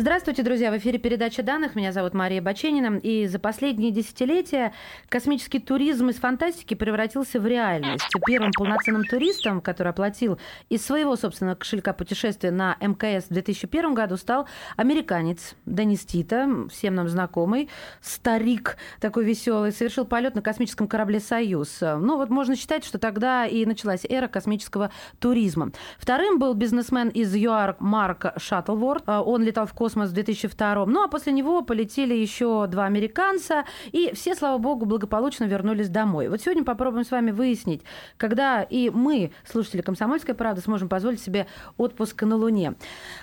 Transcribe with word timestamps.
Здравствуйте, 0.00 0.42
друзья! 0.42 0.70
В 0.70 0.78
эфире 0.78 0.98
передача 0.98 1.42
данных. 1.42 1.74
Меня 1.74 1.92
зовут 1.92 2.14
Мария 2.14 2.40
Баченина. 2.40 2.96
И 3.02 3.26
за 3.26 3.38
последние 3.38 3.90
десятилетия 3.90 4.72
космический 5.10 5.58
туризм 5.58 6.08
из 6.08 6.14
фантастики 6.14 6.72
превратился 6.72 7.38
в 7.38 7.46
реальность. 7.46 8.08
Первым 8.26 8.50
полноценным 8.56 9.04
туристом, 9.04 9.60
который 9.60 9.88
оплатил 9.88 10.38
из 10.70 10.86
своего 10.86 11.16
собственного 11.16 11.56
кошелька 11.56 11.92
путешествие 11.92 12.50
на 12.50 12.78
МКС 12.80 13.26
в 13.26 13.34
2001 13.34 13.92
году, 13.92 14.16
стал 14.16 14.48
американец 14.78 15.54
Денис 15.66 16.02
Тита, 16.06 16.48
всем 16.70 16.94
нам 16.94 17.06
знакомый, 17.06 17.68
старик 18.00 18.78
такой 19.02 19.26
веселый, 19.26 19.70
совершил 19.70 20.06
полет 20.06 20.34
на 20.34 20.40
космическом 20.40 20.88
корабле 20.88 21.20
«Союз». 21.20 21.76
Ну 21.82 22.16
вот 22.16 22.30
можно 22.30 22.56
считать, 22.56 22.86
что 22.86 22.98
тогда 22.98 23.44
и 23.44 23.66
началась 23.66 24.06
эра 24.08 24.28
космического 24.28 24.92
туризма. 25.18 25.72
Вторым 25.98 26.38
был 26.38 26.54
бизнесмен 26.54 27.10
из 27.10 27.34
ЮАР 27.34 27.76
Марк 27.80 28.32
Шаттлворд. 28.38 29.06
Он 29.06 29.42
летал 29.42 29.66
в 29.66 29.74
космос 29.74 29.89
космос 29.90 30.10
в 30.10 30.12
2002. 30.12 30.86
Ну 30.86 31.02
а 31.02 31.08
после 31.08 31.32
него 31.32 31.62
полетели 31.62 32.14
еще 32.14 32.66
два 32.68 32.84
американца, 32.86 33.64
и 33.90 34.12
все, 34.14 34.36
слава 34.36 34.58
богу, 34.58 34.86
благополучно 34.86 35.44
вернулись 35.44 35.88
домой. 35.88 36.28
Вот 36.28 36.40
сегодня 36.40 36.64
попробуем 36.64 37.04
с 37.04 37.10
вами 37.10 37.32
выяснить, 37.32 37.82
когда 38.16 38.62
и 38.62 38.88
мы, 38.90 39.32
слушатели 39.44 39.80
«Комсомольской 39.80 40.34
правды», 40.34 40.60
сможем 40.60 40.88
позволить 40.88 41.20
себе 41.20 41.48
отпуск 41.76 42.22
на 42.22 42.36
Луне. 42.36 42.74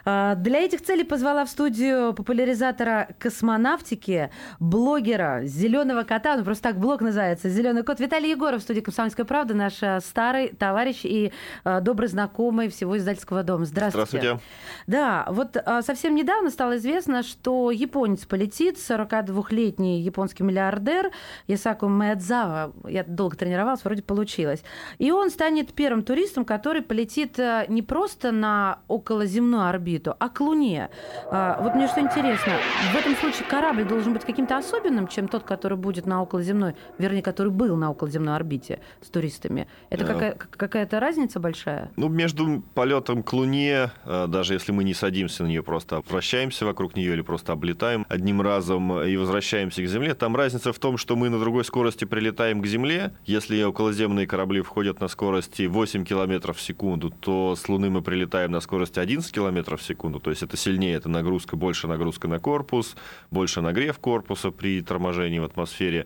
А, 0.03 0.35
для 0.35 0.59
этих 0.59 0.81
целей 0.81 1.05
позвала 1.05 1.45
в 1.45 1.49
студию 1.49 2.13
популяризатора 2.13 3.09
космонавтики, 3.18 4.29
блогера 4.59 5.43
«Зеленого 5.45 6.04
кота», 6.04 6.35
ну 6.35 6.43
просто 6.43 6.63
так 6.63 6.77
блог 6.77 6.99
называется, 6.99 7.49
«Зеленый 7.49 7.84
кот», 7.84 8.02
Виталий 8.02 8.31
Егоров 8.31 8.59
в 8.59 8.63
студии 8.63 8.81
«Комсомольской 8.81 9.24
правды», 9.24 9.54
наш 9.54 9.81
а, 9.81 10.02
старый 10.02 10.49
товарищ 10.49 11.02
и 11.04 11.31
а, 11.63 11.79
добрый 11.79 12.09
знакомый 12.09 12.68
всего 12.68 12.98
издательского 12.98 13.43
дома. 13.43 13.63
Здравствуйте. 13.63 14.18
Здравствуйте. 14.18 14.43
Да, 14.85 15.26
вот 15.29 15.57
совсем 15.85 16.15
недавно 16.15 16.49
стало 16.58 16.77
известно, 16.77 17.22
что 17.22 17.70
японец 17.70 18.26
полетит, 18.26 18.77
42-летний 18.77 20.02
японский 20.02 20.41
миллиардер 20.41 21.12
Ясаку 21.46 21.88
Мэдзава, 21.88 22.74
я 22.88 23.04
долго 23.04 23.38
тренировалась, 23.38 23.86
вроде 23.86 24.02
получилось. 24.02 24.64
И 24.98 25.12
он 25.12 25.30
станет 25.30 25.72
первым 25.74 26.02
туристом, 26.02 26.46
который 26.46 26.82
полетит 26.82 27.38
э, 27.38 27.66
не 27.68 27.84
просто 27.84 28.32
на 28.32 28.80
околоземную 28.88 29.68
орбиту, 29.68 30.16
а 30.18 30.30
к 30.30 30.41
Луне. 30.41 30.90
А, 31.30 31.62
вот 31.62 31.76
мне 31.76 31.88
что 31.88 32.02
интересно, 32.02 32.54
в 32.92 32.96
этом 32.96 33.16
случае 33.18 33.46
корабль 33.48 33.86
должен 33.86 34.14
быть 34.14 34.26
каким-то 34.26 34.58
особенным, 34.58 35.08
чем 35.08 35.27
тот, 35.27 35.44
который 35.44 35.77
будет 35.77 36.08
на 36.08 36.24
околоземной, 36.24 36.74
вернее, 36.98 37.21
который 37.21 37.52
был 37.52 37.76
на 37.76 37.92
околоземной 37.92 38.36
орбите 38.36 38.80
с 39.04 39.10
туристами. 39.10 39.68
Это 39.92 40.05
да. 40.05 40.14
какая- 40.14 40.34
какая-то 40.34 40.99
разница 40.99 41.40
большая? 41.40 41.92
Ну, 41.98 42.08
между 42.08 42.64
полетом 42.74 43.21
к 43.21 43.32
Луне, 43.34 43.92
э, 44.05 44.26
даже 44.27 44.55
если 44.55 44.71
мы 44.71 44.84
не 44.84 44.96
садимся 44.96 45.44
на 45.44 45.49
нее, 45.49 45.62
просто 45.62 46.02
вращаемся, 46.10 46.37
вращаемся 46.38 46.66
вокруг 46.68 46.96
нее 46.96 47.13
или 47.13 47.21
просто 47.21 47.52
облетаем 47.54 48.05
одним 48.10 48.41
разом 48.41 49.02
и 49.02 49.18
возвращаемся 49.18 49.82
к 49.82 49.88
Земле. 49.88 50.13
Там 50.13 50.35
разница 50.35 50.71
в 50.71 50.77
том, 50.77 50.99
что 50.99 51.16
мы 51.16 51.30
на 51.30 51.40
другой 51.40 51.66
скорости 51.66 52.05
прилетаем 52.05 52.62
к 52.62 52.68
Земле. 52.68 53.12
Если 53.26 53.63
околоземные 53.63 54.27
корабли 54.27 54.62
входят 54.62 54.99
на 54.99 55.08
скорости 55.08 55.63
8 55.63 56.05
км 56.05 56.54
в 56.54 56.62
секунду, 56.62 57.10
то 57.10 57.55
с 57.55 57.68
Луны 57.68 57.90
мы 57.90 58.04
прилетаем 58.04 58.52
на 58.52 58.60
скорости 58.60 58.99
11 58.99 59.32
км 59.32 59.77
в 59.77 59.82
секунду. 59.82 60.20
То 60.20 60.30
есть 60.30 60.43
это 60.43 60.58
сильнее, 60.58 60.96
это 60.96 61.10
нагрузка, 61.10 61.55
больше 61.55 61.88
нагрузка 61.88 62.27
на 62.27 62.38
корпус, 62.38 62.96
больше 63.32 63.62
нагрев 63.62 63.98
корпуса 63.98 64.52
при 64.52 64.84
торможении 64.84 65.40
в 65.40 65.44
атмосфере. 65.44 66.06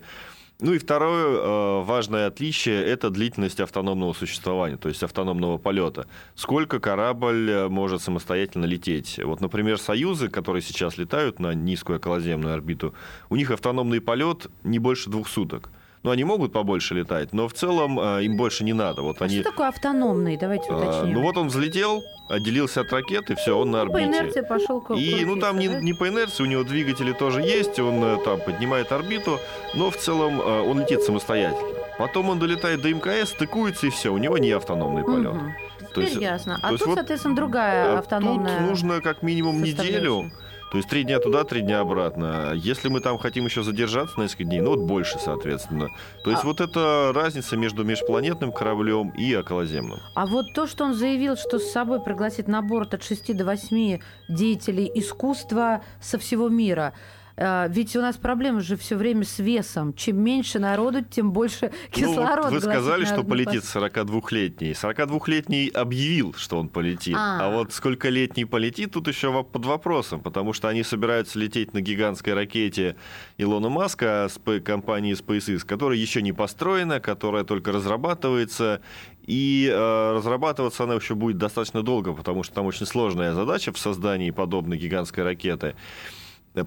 Ну 0.61 0.73
и 0.73 0.77
второе 0.77 1.25
э, 1.25 1.83
важное 1.83 2.27
отличие– 2.27 2.85
это 2.85 3.09
длительность 3.09 3.59
автономного 3.59 4.13
существования, 4.13 4.77
то 4.77 4.89
есть 4.89 5.01
автономного 5.01 5.57
полета. 5.57 6.05
Сколько 6.35 6.79
корабль 6.79 7.49
э, 7.49 7.67
может 7.67 8.03
самостоятельно 8.03 8.65
лететь? 8.65 9.19
Вот, 9.23 9.41
например, 9.41 9.79
«Союзы», 9.79 10.29
которые 10.29 10.61
сейчас 10.61 10.99
летают 10.99 11.39
на 11.39 11.55
низкую 11.55 11.97
околоземную 11.97 12.53
орбиту, 12.53 12.93
у 13.31 13.37
них 13.37 13.49
автономный 13.49 14.01
полет 14.01 14.51
не 14.63 14.77
больше 14.77 15.09
двух 15.09 15.29
суток. 15.29 15.71
Ну, 16.03 16.09
они 16.09 16.23
могут 16.23 16.51
побольше 16.51 16.95
летать, 16.95 17.31
но 17.31 17.47
в 17.47 17.53
целом 17.53 17.99
э, 17.99 18.23
им 18.23 18.35
больше 18.35 18.63
не 18.63 18.73
надо. 18.73 19.03
Вот 19.03 19.21
а 19.21 19.25
они... 19.25 19.35
что 19.35 19.51
такое 19.51 19.67
автономный? 19.67 20.35
Давайте 20.35 20.65
а, 20.69 20.75
уточним. 20.75 21.13
ну, 21.13 21.21
вот 21.21 21.37
он 21.37 21.49
взлетел, 21.49 22.03
отделился 22.27 22.81
от 22.81 22.91
ракеты, 22.91 23.35
все, 23.35 23.55
он 23.55 23.69
на 23.69 23.81
орбите. 23.81 23.99
По 23.99 24.03
инерции 24.03 24.41
пошел 24.41 24.81
к 24.81 24.95
И, 24.95 25.23
ну, 25.25 25.35
там 25.37 25.59
не, 25.59 25.67
не 25.67 25.93
по 25.93 26.09
инерции, 26.09 26.41
у 26.41 26.47
него 26.47 26.63
двигатели 26.63 27.13
тоже 27.13 27.41
есть, 27.41 27.79
он 27.79 28.03
э, 28.03 28.17
там 28.25 28.39
поднимает 28.39 28.91
орбиту, 28.91 29.39
но 29.75 29.91
в 29.91 29.97
целом 29.97 30.41
э, 30.41 30.61
он 30.61 30.79
летит 30.79 31.03
самостоятельно. 31.03 31.69
Потом 31.99 32.29
он 32.29 32.39
долетает 32.39 32.81
до 32.81 32.89
МКС, 32.89 33.29
стыкуется, 33.29 33.85
и 33.85 33.89
все, 33.91 34.11
у 34.11 34.17
него 34.17 34.39
не 34.39 34.49
автономный 34.51 35.03
полет. 35.03 35.35
Угу. 35.35 35.51
То 35.93 36.01
есть, 36.01 36.15
ясно. 36.15 36.57
А 36.63 36.69
тут, 36.69 36.87
вот, 36.87 36.95
соответственно, 36.95 37.35
другая 37.35 37.99
автономная 37.99 38.59
Тут 38.59 38.69
нужно 38.69 39.01
как 39.01 39.21
минимум 39.21 39.61
неделю 39.61 40.31
то 40.71 40.77
есть 40.77 40.89
три 40.89 41.03
дня 41.03 41.19
туда, 41.19 41.43
три 41.43 41.61
дня 41.61 41.81
обратно. 41.81 42.53
Если 42.55 42.87
мы 42.87 43.01
там 43.01 43.17
хотим 43.17 43.43
еще 43.43 43.61
задержаться 43.61 44.17
на 44.17 44.23
несколько 44.23 44.45
дней, 44.45 44.61
ну 44.61 44.69
вот 44.69 44.79
больше, 44.79 45.19
соответственно. 45.19 45.89
То 46.23 46.31
есть 46.31 46.43
а... 46.43 46.47
вот 46.47 46.61
это 46.61 47.11
разница 47.13 47.57
между 47.57 47.83
межпланетным 47.83 48.53
кораблем 48.53 49.09
и 49.09 49.35
околоземным. 49.35 49.99
А 50.15 50.25
вот 50.25 50.53
то, 50.53 50.67
что 50.67 50.85
он 50.85 50.93
заявил, 50.93 51.35
что 51.35 51.59
с 51.59 51.69
собой 51.71 52.01
пригласит 52.01 52.47
на 52.47 52.61
борт 52.61 52.93
от 52.93 53.03
6 53.03 53.35
до 53.35 53.43
8 53.43 53.99
деятелей 54.29 54.89
искусства 54.95 55.81
со 55.99 56.17
всего 56.17 56.47
мира– 56.47 56.93
ведь 57.69 57.95
у 57.95 58.01
нас 58.01 58.17
проблема 58.17 58.61
же 58.61 58.75
все 58.77 58.95
время 58.95 59.23
с 59.23 59.39
весом. 59.39 59.93
Чем 59.93 60.19
меньше 60.21 60.59
народу, 60.59 61.03
тем 61.03 61.31
больше 61.31 61.71
кислорода. 61.91 62.35
Ну, 62.35 62.43
вот 62.43 62.53
вы 62.53 62.61
сказали, 62.61 63.05
что 63.05 63.23
полетит 63.23 63.63
42-летний. 63.63 64.71
42-летний 64.71 65.69
объявил, 65.69 66.33
что 66.37 66.59
он 66.59 66.69
полетит. 66.69 67.15
А. 67.17 67.39
а 67.41 67.49
вот 67.49 67.73
сколько 67.73 68.09
летний 68.09 68.45
полетит, 68.45 68.93
тут 68.93 69.07
еще 69.07 69.43
под 69.43 69.65
вопросом, 69.65 70.21
потому 70.21 70.53
что 70.53 70.67
они 70.67 70.83
собираются 70.83 71.39
лететь 71.39 71.73
на 71.73 71.81
гигантской 71.81 72.33
ракете 72.33 72.95
Илона 73.37 73.69
Маска 73.69 74.27
с 74.29 74.39
компании 74.61 75.13
SpaceX, 75.13 75.65
которая 75.65 75.97
еще 75.97 76.21
не 76.21 76.33
построена, 76.33 76.99
которая 76.99 77.43
только 77.43 77.71
разрабатывается. 77.71 78.81
И 79.25 79.69
э, 79.71 80.13
разрабатываться 80.15 80.83
она 80.83 80.95
еще 80.95 81.15
будет 81.15 81.37
достаточно 81.37 81.83
долго, 81.83 82.13
потому 82.13 82.43
что 82.43 82.55
там 82.55 82.65
очень 82.65 82.85
сложная 82.85 83.33
задача 83.33 83.71
в 83.71 83.77
создании 83.77 84.31
подобной 84.31 84.77
гигантской 84.77 85.23
ракеты. 85.23 85.75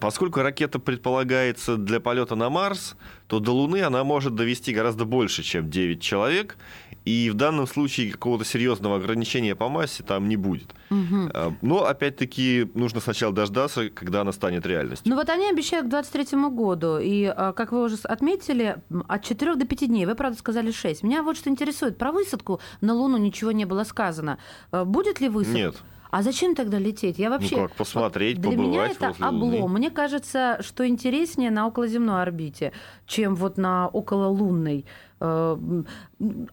Поскольку 0.01 0.41
ракета 0.41 0.79
предполагается 0.79 1.77
для 1.77 2.01
полета 2.01 2.37
на 2.37 2.49
Марс, 2.49 2.97
то 3.27 3.39
до 3.39 3.53
Луны 3.53 3.83
она 3.83 4.03
может 4.03 4.35
довести 4.35 4.73
гораздо 4.73 5.05
больше, 5.05 5.43
чем 5.43 5.69
9 5.69 6.01
человек, 6.01 6.57
и 7.05 7.29
в 7.29 7.35
данном 7.35 7.67
случае 7.67 8.11
какого-то 8.11 8.45
серьезного 8.47 8.97
ограничения 8.97 9.55
по 9.55 9.69
массе 9.69 10.03
там 10.03 10.27
не 10.29 10.37
будет. 10.37 10.75
Угу. 10.91 11.57
Но, 11.61 11.85
опять-таки, 11.85 12.71
нужно 12.75 13.01
сначала 13.01 13.33
дождаться, 13.35 13.91
когда 13.91 14.23
она 14.23 14.33
станет 14.33 14.65
реальностью. 14.65 15.11
Ну 15.11 15.17
вот 15.17 15.29
они 15.29 15.51
обещают 15.51 15.87
к 15.87 15.91
2023 15.91 16.49
году, 16.49 16.99
и, 16.99 17.25
а, 17.25 17.53
как 17.53 17.73
вы 17.73 17.83
уже 17.83 17.97
отметили, 18.05 18.77
от 19.07 19.23
4 19.23 19.55
до 19.57 19.67
5 19.67 19.87
дней, 19.89 20.07
вы, 20.07 20.15
правда, 20.15 20.39
сказали 20.39 20.71
6. 20.71 21.03
Меня 21.03 21.23
вот 21.23 21.37
что 21.37 21.51
интересует, 21.51 21.99
про 21.99 22.11
высадку 22.11 22.61
на 22.81 22.95
Луну 22.95 23.19
ничего 23.19 23.53
не 23.53 23.67
было 23.67 23.85
сказано. 23.85 24.39
Будет 24.73 25.21
ли 25.21 25.29
высадка? 25.29 25.59
Нет. 25.59 25.77
А 26.15 26.23
зачем 26.23 26.55
тогда 26.55 26.79
лететь? 26.79 27.19
Я 27.19 27.29
вообще... 27.29 27.57
Ну 27.57 27.63
как, 27.63 27.73
посмотреть, 27.73 28.37
вот 28.39 28.55
для 28.55 28.57
побывать 28.57 29.01
меня 29.01 29.11
это 29.11 29.27
облом. 29.27 29.63
Луны. 29.63 29.79
Мне 29.79 29.91
кажется, 29.91 30.59
что 30.61 30.87
интереснее 30.87 31.51
на 31.51 31.67
околоземной 31.67 32.23
орбите, 32.23 32.71
чем 33.05 33.35
вот 33.35 33.57
на 33.57 33.89
окололунной. 33.89 34.85
Э, 35.19 35.59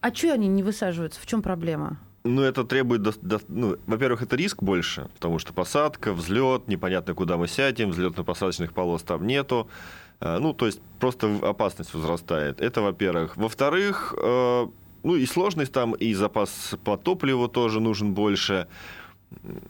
а 0.00 0.14
что 0.14 0.32
они 0.32 0.48
не 0.48 0.64
высаживаются? 0.64 1.20
В 1.20 1.26
чем 1.26 1.42
проблема? 1.42 2.00
Ну, 2.24 2.42
это 2.42 2.64
требует, 2.64 3.02
ну, 3.46 3.76
во-первых, 3.86 4.22
это 4.22 4.34
риск 4.34 4.64
больше, 4.64 5.08
потому 5.14 5.38
что 5.38 5.52
посадка, 5.52 6.12
взлет, 6.12 6.66
непонятно, 6.66 7.14
куда 7.14 7.36
мы 7.36 7.46
сядем, 7.46 7.90
взлетно-посадочных 7.90 8.72
полос 8.72 9.02
там 9.04 9.24
нету. 9.28 9.68
Э, 10.18 10.38
ну, 10.40 10.54
то 10.54 10.66
есть 10.66 10.80
просто 10.98 11.38
опасность 11.40 11.94
возрастает. 11.94 12.60
Это, 12.60 12.82
во-первых. 12.82 13.36
Во-вторых, 13.36 14.12
э, 14.20 14.66
ну, 15.04 15.14
и 15.14 15.26
сложность 15.26 15.72
там, 15.72 15.92
и 15.92 16.14
запас 16.14 16.74
по 16.84 16.96
топливу 16.96 17.46
тоже 17.46 17.80
нужен 17.80 18.12
больше. 18.12 18.66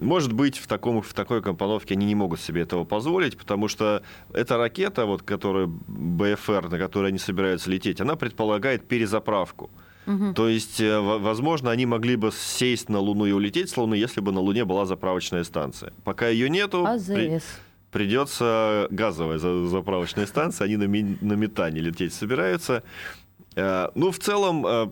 Может 0.01 0.33
быть, 0.33 0.59
в, 0.59 0.67
таком, 0.67 1.03
в 1.03 1.13
такой 1.15 1.43
компоновке 1.43 1.95
они 1.95 2.07
не 2.07 2.15
могут 2.15 2.41
себе 2.41 2.63
этого 2.63 2.85
позволить, 2.85 3.37
потому 3.37 3.69
что 3.69 4.03
эта 4.33 4.57
ракета, 4.57 5.07
вот, 5.07 5.23
которая 5.23 5.67
БФР, 5.67 6.69
на 6.69 6.79
которой 6.79 7.09
они 7.09 7.19
собираются 7.19 7.71
лететь, 7.71 8.01
она 8.01 8.17
предполагает 8.17 8.87
перезаправку. 8.87 9.71
Угу. 10.07 10.35
То 10.35 10.49
есть, 10.49 10.81
э, 10.81 10.99
возможно, 10.99 11.71
они 11.71 11.87
могли 11.87 12.17
бы 12.17 12.33
сесть 12.33 12.89
на 12.89 12.99
Луну 12.99 13.27
и 13.27 13.33
улететь 13.33 13.71
с 13.71 13.77
Луны, 13.77 13.95
если 13.95 14.21
бы 14.21 14.33
на 14.33 14.41
Луне 14.41 14.65
была 14.65 14.85
заправочная 14.85 15.45
станция. 15.45 15.93
Пока 16.05 16.29
ее 16.29 16.51
нету, 16.51 16.85
АЗС. 16.85 17.07
При... 17.07 17.41
придется 17.93 18.89
газовая 18.91 19.39
заправочная 19.39 20.27
станция, 20.27 20.65
они 20.65 20.77
на, 20.77 20.85
ми... 20.85 21.17
на 21.21 21.35
метане 21.35 21.81
лететь 21.81 22.13
собираются. 22.15 22.83
Э, 23.55 23.89
ну, 23.95 24.11
в 24.11 24.19
целом, 24.19 24.67
э, 24.67 24.91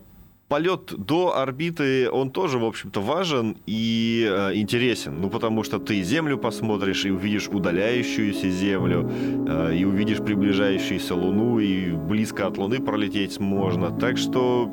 полет 0.50 0.92
до 0.98 1.36
орбиты, 1.36 2.10
он 2.10 2.30
тоже, 2.30 2.58
в 2.58 2.64
общем-то, 2.64 3.00
важен 3.00 3.56
и 3.66 4.28
э, 4.28 4.56
интересен. 4.56 5.20
Ну, 5.20 5.30
потому 5.30 5.62
что 5.62 5.78
ты 5.78 6.02
Землю 6.02 6.38
посмотришь 6.38 7.04
и 7.04 7.10
увидишь 7.12 7.48
удаляющуюся 7.48 8.50
Землю, 8.50 9.08
э, 9.48 9.76
и 9.76 9.84
увидишь 9.84 10.18
приближающуюся 10.18 11.14
Луну, 11.14 11.60
и 11.60 11.92
близко 11.92 12.48
от 12.48 12.58
Луны 12.58 12.80
пролететь 12.80 13.38
можно. 13.38 13.96
Так 13.96 14.18
что 14.18 14.68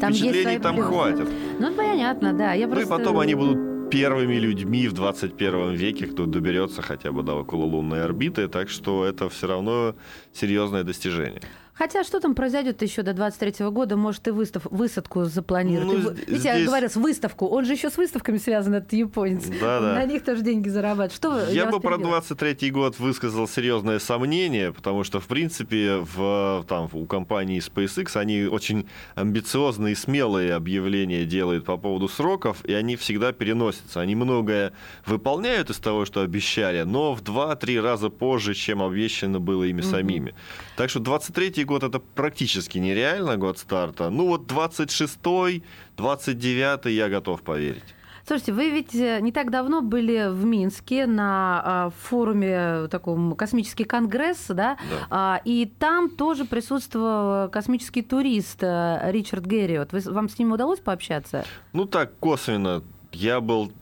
Там 0.00 0.14
впечатлений 0.14 0.58
там 0.58 0.76
плюсы. 0.76 0.88
хватит. 0.88 1.28
Ну, 1.58 1.74
понятно, 1.74 2.32
да. 2.32 2.54
Я 2.54 2.66
Ну 2.66 2.72
просто... 2.72 2.94
и 2.94 2.98
потом 2.98 3.18
они 3.18 3.34
будут 3.34 3.90
первыми 3.90 4.36
людьми 4.36 4.88
в 4.88 4.94
21 4.94 5.72
веке, 5.74 6.06
кто 6.06 6.24
доберется 6.24 6.80
хотя 6.80 7.12
бы 7.12 7.22
до 7.22 7.34
окололунной 7.34 8.04
орбиты, 8.04 8.48
так 8.48 8.70
что 8.70 9.04
это 9.04 9.28
все 9.28 9.48
равно 9.48 9.94
серьезное 10.32 10.82
достижение. 10.82 11.42
Хотя 11.80 12.04
что 12.04 12.20
там 12.20 12.34
произойдет 12.34 12.82
еще 12.82 13.00
до 13.02 13.14
23 13.14 13.64
года? 13.70 13.96
Может, 13.96 14.28
и 14.28 14.32
выстав... 14.32 14.66
высадку 14.70 15.24
запланируют. 15.24 15.86
Ну, 15.86 15.94
И 15.94 16.02
вы- 16.02 16.10
з- 16.14 16.18
Видите, 16.26 16.48
я 16.48 16.54
здесь- 16.56 16.66
говорил, 16.66 16.90
с 16.90 16.96
выставку. 16.96 17.46
Он 17.46 17.64
же 17.64 17.72
еще 17.72 17.88
с 17.88 17.96
выставками 17.96 18.36
связан, 18.36 18.74
этот 18.74 18.92
японец. 18.92 19.46
Да-да. 19.46 19.94
На 19.94 20.04
них 20.04 20.22
тоже 20.22 20.42
деньги 20.42 20.68
зарабатывают. 20.68 21.14
Что? 21.14 21.50
Я, 21.50 21.64
вас 21.64 21.74
бы 21.76 21.80
про 21.80 21.92
перебила. 21.96 22.10
23 22.20 22.70
год 22.70 22.98
высказал 22.98 23.48
серьезное 23.48 23.98
сомнение, 23.98 24.74
потому 24.74 25.04
что, 25.04 25.20
в 25.20 25.26
принципе, 25.26 26.04
в, 26.14 26.66
там, 26.68 26.90
у 26.92 27.06
компании 27.06 27.60
SpaceX 27.66 28.14
они 28.20 28.44
очень 28.44 28.86
амбициозные 29.14 29.92
и 29.92 29.96
смелые 29.96 30.52
объявления 30.52 31.24
делают 31.24 31.64
по 31.64 31.78
поводу 31.78 32.08
сроков, 32.08 32.62
и 32.66 32.74
они 32.74 32.96
всегда 32.96 33.32
переносятся. 33.32 34.02
Они 34.02 34.14
многое 34.14 34.74
выполняют 35.06 35.70
из 35.70 35.78
того, 35.78 36.04
что 36.04 36.20
обещали, 36.20 36.82
но 36.82 37.14
в 37.14 37.22
2-3 37.22 37.80
раза 37.80 38.10
позже, 38.10 38.52
чем 38.52 38.82
обещано 38.82 39.40
было 39.40 39.64
ими 39.64 39.80
самими. 39.80 40.34
Так 40.76 40.90
что 40.90 41.00
23 41.00 41.64
год 41.64 41.69
это 41.78 42.00
практически 42.00 42.78
нереально, 42.78 43.36
год 43.36 43.58
старта. 43.58 44.10
Ну 44.10 44.26
вот 44.26 44.50
26-й, 44.50 45.62
29-й 45.96 46.92
я 46.94 47.08
готов 47.08 47.42
поверить. 47.42 47.94
Слушайте, 48.26 48.52
вы 48.52 48.70
ведь 48.70 48.94
э, 48.94 49.18
не 49.20 49.32
так 49.32 49.50
давно 49.50 49.80
были 49.80 50.28
в 50.30 50.44
Минске 50.44 51.06
на 51.06 51.62
а, 51.64 51.90
форуме 51.90 52.86
таком 52.88 53.34
космический 53.34 53.82
конгресс, 53.82 54.46
да? 54.48 54.54
Да. 54.54 55.06
А, 55.10 55.40
и 55.44 55.66
там 55.66 56.10
тоже 56.10 56.44
присутствовал 56.44 57.48
космический 57.48 58.02
турист 58.02 58.62
э, 58.62 59.00
Ричард 59.10 59.46
Герриот. 59.46 59.92
Вы, 59.92 60.00
вам 60.12 60.28
с 60.28 60.38
ним 60.38 60.52
удалось 60.52 60.78
пообщаться? 60.78 61.44
Ну 61.72 61.86
так, 61.86 62.16
косвенно. 62.20 62.84
Я 63.10 63.40
был 63.40 63.72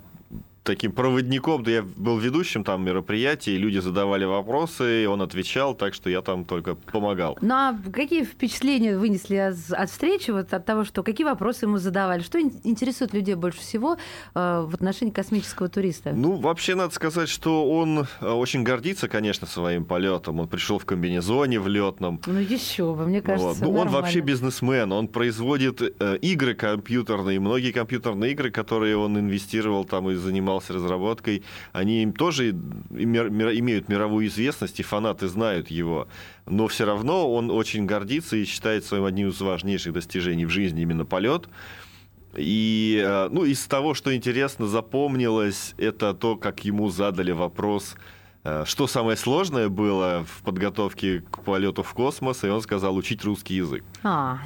таким 0.68 0.92
проводником, 0.92 1.62
да 1.62 1.70
я 1.70 1.82
был 1.82 2.18
ведущим 2.18 2.62
там 2.62 2.84
мероприятий, 2.84 3.56
люди 3.56 3.78
задавали 3.78 4.26
вопросы, 4.26 5.04
и 5.04 5.06
он 5.06 5.22
отвечал, 5.22 5.74
так 5.74 5.94
что 5.94 6.10
я 6.10 6.20
там 6.20 6.44
только 6.44 6.74
помогал. 6.74 7.38
Ну 7.40 7.54
а 7.54 7.74
какие 7.90 8.22
впечатления 8.22 8.98
вынесли 8.98 9.36
от, 9.36 9.90
встречи, 9.90 10.30
вот 10.30 10.52
от 10.52 10.66
того, 10.66 10.84
что 10.84 11.02
какие 11.02 11.24
вопросы 11.24 11.64
ему 11.64 11.78
задавали? 11.78 12.20
Что 12.20 12.38
ин- 12.38 12.52
интересует 12.64 13.14
людей 13.14 13.34
больше 13.34 13.60
всего 13.60 13.96
э, 14.34 14.66
в 14.68 14.74
отношении 14.74 15.10
космического 15.10 15.68
туриста? 15.70 16.12
Ну, 16.12 16.36
вообще, 16.36 16.74
надо 16.74 16.92
сказать, 16.94 17.30
что 17.30 17.66
он 17.70 18.06
э, 18.20 18.30
очень 18.30 18.62
гордится, 18.62 19.08
конечно, 19.08 19.46
своим 19.46 19.86
полетом. 19.86 20.38
Он 20.40 20.48
пришел 20.48 20.78
в 20.78 20.84
комбинезоне 20.84 21.60
в 21.60 21.68
летном. 21.68 22.20
Ну 22.26 22.40
еще 22.40 22.94
бы, 22.94 23.06
мне 23.06 23.22
кажется, 23.22 23.48
Вот. 23.48 23.60
Ну, 23.60 23.68
он 23.70 23.74
нормально. 23.76 24.00
вообще 24.02 24.20
бизнесмен, 24.20 24.92
он 24.92 25.08
производит 25.08 25.80
э, 25.80 26.18
игры 26.20 26.54
компьютерные, 26.54 27.40
многие 27.40 27.72
компьютерные 27.72 28.32
игры, 28.32 28.50
которые 28.50 28.98
он 28.98 29.18
инвестировал 29.18 29.86
там 29.86 30.10
и 30.10 30.14
занимался 30.14 30.57
разработкой, 30.70 31.42
они 31.72 32.10
тоже 32.12 32.50
имеют 32.50 33.88
мировую 33.88 34.26
известность, 34.26 34.80
и 34.80 34.82
фанаты 34.82 35.28
знают 35.28 35.70
его. 35.70 36.08
Но 36.46 36.68
все 36.68 36.84
равно 36.84 37.32
он 37.32 37.50
очень 37.50 37.86
гордится 37.86 38.36
и 38.36 38.44
считает 38.44 38.84
своим 38.84 39.04
одним 39.04 39.28
из 39.28 39.40
важнейших 39.40 39.92
достижений 39.92 40.46
в 40.46 40.50
жизни 40.50 40.82
именно 40.82 41.04
полет. 41.04 41.48
И, 42.36 43.02
э, 43.04 43.28
ну, 43.30 43.44
из 43.44 43.66
того, 43.66 43.94
что 43.94 44.14
интересно 44.14 44.66
запомнилось, 44.66 45.74
это 45.78 46.14
то, 46.14 46.36
как 46.36 46.64
ему 46.64 46.88
задали 46.88 47.32
вопрос, 47.32 47.96
э, 48.44 48.64
что 48.66 48.86
самое 48.86 49.16
сложное 49.16 49.68
было 49.68 50.24
в 50.28 50.42
подготовке 50.42 51.20
к 51.30 51.42
полету 51.42 51.82
в 51.82 51.92
космос, 51.94 52.44
и 52.44 52.48
он 52.48 52.60
сказал 52.60 52.96
учить 52.96 53.24
русский 53.24 53.54
язык. 53.54 53.82
А, 54.02 54.38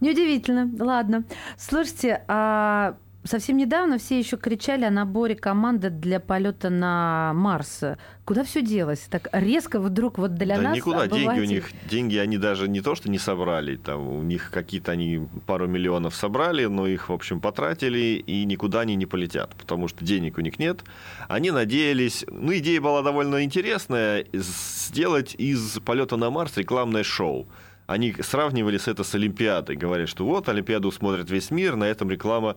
неудивительно. 0.00 0.70
Ладно. 0.84 1.24
Слушайте, 1.56 2.24
а 2.26 2.96
совсем 3.24 3.56
недавно 3.56 3.98
все 3.98 4.18
еще 4.18 4.36
кричали 4.36 4.84
о 4.84 4.90
наборе 4.90 5.34
команды 5.34 5.90
для 5.90 6.20
полета 6.20 6.70
на 6.70 7.32
Марс. 7.34 7.82
Куда 8.24 8.44
все 8.44 8.62
делось? 8.62 9.00
Так 9.10 9.28
резко 9.32 9.80
вдруг 9.80 10.18
вот 10.18 10.34
для 10.34 10.56
да 10.56 10.62
нас 10.62 10.76
никуда, 10.76 11.06
деньги 11.06 11.40
у 11.40 11.44
них, 11.44 11.70
деньги 11.88 12.16
они 12.16 12.38
даже 12.38 12.68
не 12.68 12.80
то, 12.80 12.94
что 12.94 13.10
не 13.10 13.18
собрали, 13.18 13.76
там 13.76 14.06
у 14.08 14.22
них 14.22 14.50
какие-то 14.50 14.92
они 14.92 15.26
пару 15.46 15.66
миллионов 15.66 16.14
собрали, 16.14 16.66
но 16.66 16.86
их, 16.86 17.08
в 17.08 17.12
общем, 17.12 17.40
потратили, 17.40 18.22
и 18.24 18.44
никуда 18.44 18.80
они 18.80 18.96
не 18.96 19.06
полетят, 19.06 19.54
потому 19.56 19.88
что 19.88 20.04
денег 20.04 20.38
у 20.38 20.40
них 20.40 20.58
нет. 20.58 20.84
Они 21.28 21.50
надеялись, 21.50 22.24
ну, 22.28 22.56
идея 22.56 22.80
была 22.80 23.02
довольно 23.02 23.42
интересная, 23.44 24.24
сделать 24.32 25.34
из 25.38 25.78
полета 25.84 26.16
на 26.16 26.30
Марс 26.30 26.56
рекламное 26.56 27.02
шоу. 27.02 27.48
Они 27.86 28.14
сравнивали 28.20 28.76
с 28.76 28.86
это 28.86 29.02
с 29.02 29.14
Олимпиадой, 29.14 29.74
говорят, 29.74 30.10
что 30.10 30.26
вот 30.26 30.50
Олимпиаду 30.50 30.92
смотрит 30.92 31.30
весь 31.30 31.50
мир, 31.50 31.74
на 31.74 31.84
этом 31.84 32.10
реклама 32.10 32.56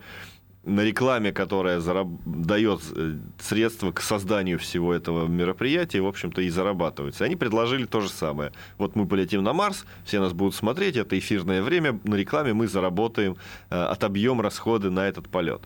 на 0.63 0.81
рекламе, 0.81 1.31
которая 1.31 1.79
зараб- 1.79 2.19
дает 2.25 2.81
э, 2.95 3.17
средства 3.39 3.91
к 3.91 4.01
созданию 4.01 4.59
всего 4.59 4.93
этого 4.93 5.27
мероприятия, 5.27 6.01
в 6.01 6.07
общем-то, 6.07 6.41
и 6.41 6.49
зарабатывается. 6.49 7.25
Они 7.25 7.35
предложили 7.35 7.85
то 7.85 8.01
же 8.01 8.09
самое. 8.09 8.51
Вот 8.77 8.95
мы 8.95 9.07
полетим 9.07 9.43
на 9.43 9.53
Марс, 9.53 9.85
все 10.05 10.19
нас 10.19 10.33
будут 10.33 10.53
смотреть, 10.53 10.97
это 10.97 11.17
эфирное 11.17 11.63
время, 11.63 11.99
на 12.03 12.15
рекламе 12.15 12.53
мы 12.53 12.67
заработаем, 12.67 13.37
э, 13.69 13.75
отобьем 13.75 14.39
расходы 14.39 14.91
на 14.91 15.07
этот 15.07 15.29
полет. 15.29 15.61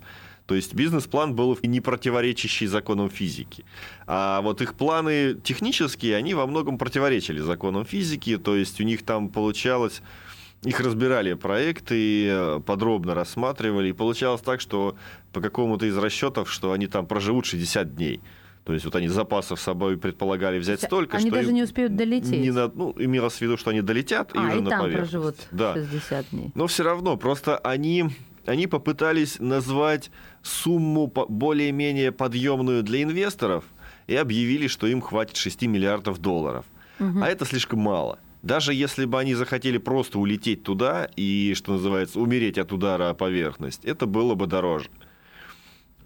То 0.45 0.55
есть 0.55 0.75
бизнес-план 0.75 1.35
был 1.35 1.57
не 1.63 1.81
противоречащий 1.81 2.67
законам 2.67 3.09
физики. 3.09 3.65
А 4.05 4.41
вот 4.41 4.61
их 4.61 4.75
планы 4.75 5.33
технические, 5.43 6.15
они 6.15 6.35
во 6.35 6.45
многом 6.45 6.77
противоречили 6.77 7.39
законам 7.39 7.83
физики. 7.83 8.37
То 8.37 8.55
есть 8.55 8.79
у 8.79 8.83
них 8.83 9.03
там 9.03 9.29
получалось... 9.29 10.01
Их 10.65 10.79
разбирали 10.79 11.33
проекты, 11.33 12.27
э, 12.27 12.59
подробно 12.65 13.13
рассматривали, 13.13 13.89
и 13.89 13.93
получалось 13.93 14.41
так, 14.41 14.61
что 14.61 14.95
по 15.31 15.41
какому-то 15.41 15.85
из 15.85 15.97
расчетов, 15.97 16.51
что 16.51 16.71
они 16.71 16.87
там 16.87 17.05
проживут 17.05 17.45
60 17.45 17.95
дней. 17.95 18.21
То 18.65 18.73
есть 18.73 18.83
вот 18.83 18.95
они 18.95 19.07
запасов 19.07 19.59
с 19.59 19.63
собой 19.63 19.95
предполагали 19.95 20.57
взять 20.57 20.79
есть 20.79 20.87
столько, 20.87 21.17
они 21.17 21.27
что... 21.27 21.35
даже 21.35 21.49
им 21.49 21.55
не 21.55 21.63
успеют 21.63 21.95
долететь? 21.95 22.41
не 22.41 22.51
на- 22.51 22.71
ну, 22.73 22.95
имелось 22.97 23.35
в 23.35 23.41
виду, 23.41 23.57
что 23.57 23.69
они 23.69 23.81
долетят 23.81 24.33
и 24.33 24.39
а, 24.39 24.41
уже 24.41 24.57
и 24.57 24.61
на 24.61 24.69
там 24.71 24.81
поверхность. 24.81 25.11
проживут 25.11 25.35
Да. 25.51 25.75
60 25.75 26.29
дней. 26.31 26.51
Но 26.55 26.65
все 26.65 26.83
равно, 26.83 27.15
просто 27.15 27.59
они, 27.59 28.05
они 28.47 28.65
попытались 28.65 29.39
назвать 29.39 30.09
сумму 30.41 31.05
более-менее 31.05 32.11
подъемную 32.11 32.81
для 32.81 33.03
инвесторов 33.03 33.65
и 34.07 34.15
объявили, 34.15 34.65
что 34.65 34.87
им 34.87 34.99
хватит 34.99 35.37
6 35.37 35.61
миллиардов 35.63 36.19
долларов. 36.19 36.65
А 36.99 37.27
это 37.27 37.45
слишком 37.45 37.79
мало. 37.79 38.17
Даже 38.45 38.75
если 38.75 39.05
бы 39.05 39.19
они 39.19 39.33
захотели 39.33 39.79
просто 39.79 40.19
улететь 40.19 40.61
туда 40.61 41.09
и, 41.15 41.55
что 41.55 41.73
называется, 41.73 42.19
умереть 42.19 42.59
от 42.59 42.71
удара 42.71 43.09
о 43.09 43.15
поверхность, 43.15 43.83
это 43.83 44.05
было 44.05 44.35
бы 44.35 44.45
дороже. 44.45 44.91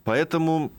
Поэтому, 0.06 0.72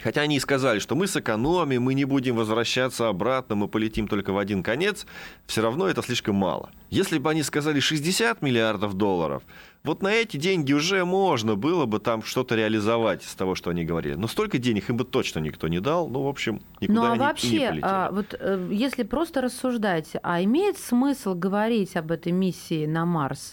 хотя 0.00 0.20
они 0.20 0.36
и 0.36 0.40
сказали, 0.40 0.78
что 0.78 0.94
мы 0.94 1.08
сэкономим, 1.08 1.82
мы 1.82 1.94
не 1.94 2.04
будем 2.04 2.36
возвращаться 2.36 3.08
обратно, 3.08 3.56
мы 3.56 3.66
полетим 3.66 4.06
только 4.06 4.32
в 4.32 4.38
один 4.38 4.62
конец, 4.62 5.04
все 5.48 5.62
равно 5.62 5.88
это 5.88 6.00
слишком 6.00 6.36
мало. 6.36 6.70
Если 6.90 7.18
бы 7.18 7.28
они 7.28 7.42
сказали 7.42 7.80
60 7.80 8.40
миллиардов 8.40 8.94
долларов, 8.94 9.42
вот 9.84 10.02
на 10.02 10.08
эти 10.12 10.36
деньги 10.36 10.72
уже 10.72 11.04
можно 11.04 11.54
было 11.56 11.86
бы 11.86 11.98
там 12.00 12.22
что-то 12.22 12.54
реализовать 12.56 13.24
из 13.24 13.34
того, 13.34 13.54
что 13.54 13.70
они 13.70 13.84
говорили. 13.84 14.14
Но 14.14 14.28
столько 14.28 14.58
денег 14.58 14.90
им 14.90 14.96
бы 14.96 15.04
точно 15.04 15.38
никто 15.40 15.68
не 15.68 15.80
дал. 15.80 16.08
Ну, 16.08 16.22
в 16.22 16.28
общем, 16.28 16.60
никуда 16.80 17.00
Ну 17.00 17.06
а 17.06 17.12
они 17.12 17.14
и 17.14 17.18
не 17.18 17.24
вообще, 17.26 17.48
полетели. 17.48 17.80
а, 17.82 18.10
вот 18.10 18.34
э, 18.38 18.68
если 18.70 19.02
просто 19.04 19.40
рассуждать, 19.40 20.10
а 20.22 20.42
имеет 20.42 20.78
смысл 20.78 21.34
говорить 21.34 21.96
об 21.96 22.10
этой 22.12 22.32
миссии 22.32 22.86
на 22.86 23.06
Марс? 23.06 23.52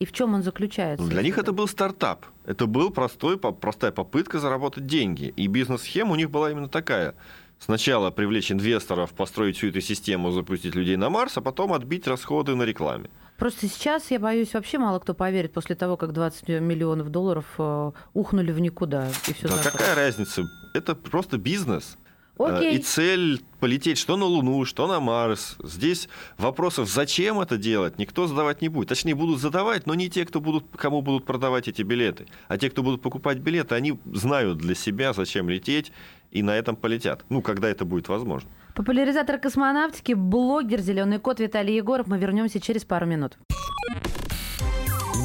И 0.00 0.04
в 0.06 0.12
чем 0.12 0.34
он 0.34 0.42
заключается? 0.44 1.04
Ну, 1.04 1.10
Для 1.10 1.22
них 1.22 1.38
это 1.38 1.52
был 1.52 1.66
стартап. 1.66 2.24
Это 2.44 2.66
был 2.66 2.90
простой, 2.90 3.36
по- 3.36 3.50
простая 3.52 3.90
попытка 3.90 4.38
заработать 4.38 4.86
деньги. 4.86 5.32
И 5.36 5.48
бизнес-схема 5.48 6.12
у 6.12 6.16
них 6.16 6.30
была 6.30 6.50
именно 6.52 6.68
такая. 6.68 7.14
Сначала 7.58 8.12
привлечь 8.12 8.52
инвесторов, 8.52 9.10
построить 9.12 9.56
всю 9.56 9.66
эту 9.68 9.80
систему, 9.80 10.30
запустить 10.30 10.76
людей 10.76 10.96
на 10.96 11.10
Марс, 11.10 11.36
а 11.36 11.40
потом 11.40 11.72
отбить 11.72 12.06
расходы 12.06 12.54
на 12.54 12.62
рекламе. 12.62 13.10
Просто 13.38 13.68
сейчас, 13.68 14.10
я 14.10 14.18
боюсь, 14.18 14.52
вообще 14.52 14.78
мало 14.78 14.98
кто 14.98 15.14
поверит 15.14 15.52
после 15.52 15.76
того, 15.76 15.96
как 15.96 16.12
20 16.12 16.48
миллионов 16.60 17.08
долларов 17.10 17.44
э, 17.58 17.92
ухнули 18.12 18.50
в 18.50 18.58
никуда. 18.58 19.08
И 19.28 19.32
все 19.32 19.46
Да 19.46 19.70
какая 19.70 19.94
разница? 19.94 20.42
Это 20.74 20.96
просто 20.96 21.38
бизнес. 21.38 21.96
Окей. 22.38 22.70
Э, 22.70 22.74
И 22.74 22.78
цель 22.78 23.42
полететь 23.60 23.98
что 23.98 24.16
на 24.16 24.24
Луну, 24.24 24.64
что 24.64 24.86
на 24.86 25.00
Марс. 25.00 25.56
Здесь 25.62 26.08
вопросов, 26.36 26.88
зачем 26.88 27.40
это 27.40 27.56
делать, 27.56 27.98
никто 27.98 28.26
задавать 28.26 28.62
не 28.62 28.68
будет. 28.68 28.88
Точнее, 28.88 29.14
будут 29.14 29.40
задавать, 29.40 29.86
но 29.86 29.94
не 29.94 30.08
те, 30.08 30.24
кто 30.24 30.40
будут, 30.40 30.64
кому 30.76 31.02
будут 31.02 31.24
продавать 31.24 31.68
эти 31.68 31.82
билеты. 31.82 32.26
А 32.46 32.56
те, 32.56 32.70
кто 32.70 32.82
будут 32.82 33.02
покупать 33.02 33.38
билеты, 33.38 33.74
они 33.74 33.98
знают 34.12 34.58
для 34.58 34.74
себя, 34.74 35.12
зачем 35.12 35.48
лететь, 35.48 35.92
и 36.30 36.42
на 36.42 36.56
этом 36.56 36.76
полетят. 36.76 37.24
Ну, 37.28 37.42
когда 37.42 37.68
это 37.68 37.84
будет 37.84 38.08
возможно. 38.08 38.48
Популяризатор 38.74 39.38
космонавтики, 39.38 40.12
блогер 40.12 40.80
«Зеленый 40.80 41.18
кот» 41.18 41.40
Виталий 41.40 41.74
Егоров. 41.74 42.06
Мы 42.06 42.18
вернемся 42.18 42.60
через 42.60 42.84
пару 42.84 43.06
минут. 43.06 43.36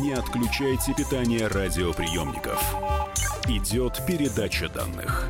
Не 0.02 0.14
отключайте 0.14 0.94
питание 0.94 1.48
радиоприемников. 1.48 2.76
Идет 3.48 4.02
передача 4.08 4.70
данных. 4.70 5.30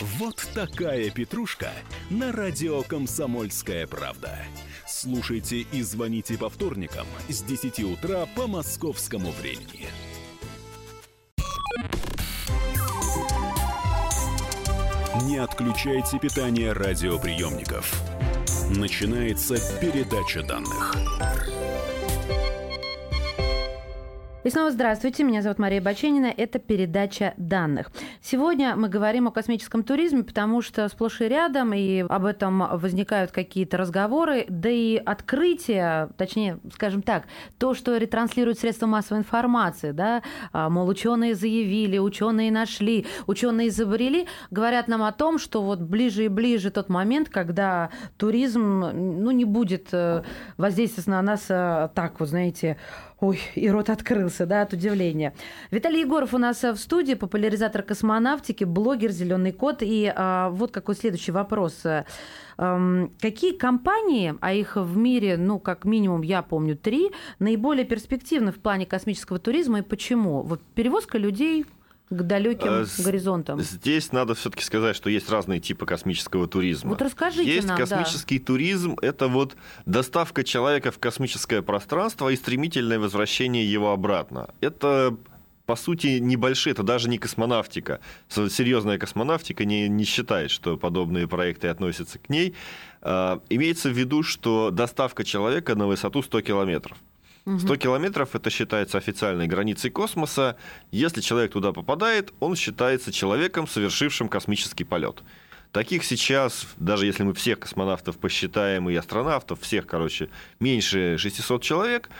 Вот 0.00 0.48
такая 0.54 1.10
петрушка 1.10 1.70
на 2.08 2.32
радио 2.32 2.82
«Комсомольская 2.82 3.86
правда». 3.86 4.38
Слушайте 4.86 5.60
и 5.60 5.82
звоните 5.82 6.38
по 6.38 6.48
вторникам 6.48 7.06
с 7.28 7.42
10 7.42 7.80
утра 7.80 8.26
по 8.34 8.46
московскому 8.46 9.30
времени. 9.32 9.86
Не 15.24 15.38
отключайте 15.38 16.18
питание 16.18 16.72
радиоприемников. 16.72 18.02
Начинается 18.70 19.56
передача 19.80 20.42
данных. 20.42 20.94
И 24.44 24.50
снова 24.50 24.72
здравствуйте, 24.72 25.22
меня 25.22 25.40
зовут 25.40 25.60
Мария 25.60 25.80
Баченина, 25.80 26.26
это 26.36 26.58
передача 26.58 27.32
данных. 27.36 27.92
Сегодня 28.32 28.76
мы 28.76 28.88
говорим 28.88 29.28
о 29.28 29.30
космическом 29.30 29.82
туризме, 29.82 30.22
потому 30.22 30.62
что 30.62 30.88
сплошь 30.88 31.20
и 31.20 31.28
рядом, 31.28 31.74
и 31.74 31.98
об 31.98 32.24
этом 32.24 32.66
возникают 32.78 33.30
какие-то 33.30 33.76
разговоры, 33.76 34.46
да 34.48 34.70
и 34.70 34.96
открытие, 34.96 36.08
точнее, 36.16 36.58
скажем 36.72 37.02
так, 37.02 37.24
то, 37.58 37.74
что 37.74 37.94
ретранслируют 37.94 38.58
средства 38.58 38.86
массовой 38.86 39.20
информации, 39.20 39.90
да, 39.90 40.22
а, 40.50 40.70
мол, 40.70 40.88
ученые 40.88 41.34
заявили, 41.34 41.98
ученые 41.98 42.50
нашли, 42.50 43.04
ученые 43.26 43.68
изобрели, 43.68 44.26
говорят 44.50 44.88
нам 44.88 45.02
о 45.02 45.12
том, 45.12 45.38
что 45.38 45.60
вот 45.60 45.80
ближе 45.80 46.24
и 46.24 46.28
ближе 46.28 46.70
тот 46.70 46.88
момент, 46.88 47.28
когда 47.28 47.90
туризм, 48.16 48.80
ну, 48.94 49.30
не 49.30 49.44
будет 49.44 49.88
э, 49.92 50.22
воздействовать 50.56 51.06
на 51.06 51.20
нас 51.20 51.44
э, 51.50 51.90
так, 51.94 52.18
вот, 52.18 52.30
знаете, 52.30 52.78
Ой, 53.22 53.38
и 53.54 53.70
рот 53.70 53.88
открылся, 53.88 54.46
да, 54.46 54.62
от 54.62 54.72
удивления. 54.72 55.32
Виталий 55.70 56.00
Егоров 56.00 56.34
у 56.34 56.38
нас 56.38 56.64
э, 56.64 56.72
в 56.72 56.76
студии, 56.76 57.14
популяризатор 57.14 57.84
космонавтики, 57.84 58.64
блогер 58.64 59.12
«Зеленый 59.12 59.52
кот». 59.52 59.78
И 59.82 60.12
а, 60.12 60.50
вот 60.50 60.72
какой 60.72 60.96
следующий 60.96 61.30
вопрос. 61.30 61.84
Эм, 62.58 63.12
какие 63.20 63.52
компании, 63.52 64.34
а 64.40 64.52
их 64.52 64.74
в 64.74 64.96
мире, 64.96 65.36
ну, 65.36 65.60
как 65.60 65.84
минимум, 65.84 66.22
я 66.22 66.42
помню, 66.42 66.76
три, 66.76 67.12
наиболее 67.38 67.84
перспективны 67.84 68.50
в 68.50 68.58
плане 68.58 68.86
космического 68.86 69.38
туризма 69.38 69.78
и 69.78 69.82
почему? 69.82 70.42
Вот 70.42 70.60
перевозка 70.74 71.16
людей, 71.16 71.64
к 72.12 72.22
далеким 72.22 72.68
а, 72.68 72.84
горизонтам. 72.98 73.60
Здесь 73.60 74.12
надо 74.12 74.34
все-таки 74.34 74.62
сказать, 74.62 74.94
что 74.94 75.10
есть 75.10 75.30
разные 75.30 75.60
типы 75.60 75.86
космического 75.86 76.46
туризма. 76.46 76.90
Вот 76.90 77.02
расскажите 77.02 77.52
есть 77.52 77.66
нам, 77.66 77.76
космический 77.76 78.38
да. 78.38 78.44
туризм, 78.44 78.96
это 79.00 79.28
вот 79.28 79.56
доставка 79.86 80.44
человека 80.44 80.90
в 80.90 80.98
космическое 80.98 81.62
пространство 81.62 82.28
и 82.28 82.36
стремительное 82.36 82.98
возвращение 82.98 83.70
его 83.70 83.92
обратно. 83.92 84.50
Это 84.60 85.16
по 85.64 85.76
сути, 85.76 86.18
небольшие, 86.18 86.72
это 86.72 86.82
даже 86.82 87.08
не 87.08 87.18
космонавтика. 87.18 88.00
Серьезная 88.28 88.98
космонавтика 88.98 89.64
не, 89.64 89.88
не 89.88 90.04
считает, 90.04 90.50
что 90.50 90.76
подобные 90.76 91.28
проекты 91.28 91.68
относятся 91.68 92.18
к 92.18 92.28
ней. 92.28 92.54
А, 93.00 93.40
имеется 93.48 93.88
в 93.88 93.92
виду, 93.92 94.22
что 94.22 94.70
доставка 94.70 95.24
человека 95.24 95.74
на 95.74 95.86
высоту 95.86 96.22
100 96.22 96.40
километров. 96.42 96.98
100 97.44 97.76
километров 97.76 98.34
это 98.34 98.50
считается 98.50 98.98
официальной 98.98 99.46
границей 99.46 99.90
космоса. 99.90 100.56
Если 100.90 101.20
человек 101.20 101.52
туда 101.52 101.72
попадает, 101.72 102.32
он 102.40 102.54
считается 102.54 103.12
человеком, 103.12 103.66
совершившим 103.66 104.28
космический 104.28 104.84
полет. 104.84 105.22
Таких 105.72 106.04
сейчас, 106.04 106.66
даже 106.76 107.06
если 107.06 107.22
мы 107.22 107.32
всех 107.32 107.60
космонавтов 107.60 108.18
посчитаем 108.18 108.90
и 108.90 108.94
астронавтов, 108.94 109.60
всех, 109.60 109.86
короче, 109.86 110.28
меньше 110.60 111.16
600 111.18 111.62
человек. 111.62 112.10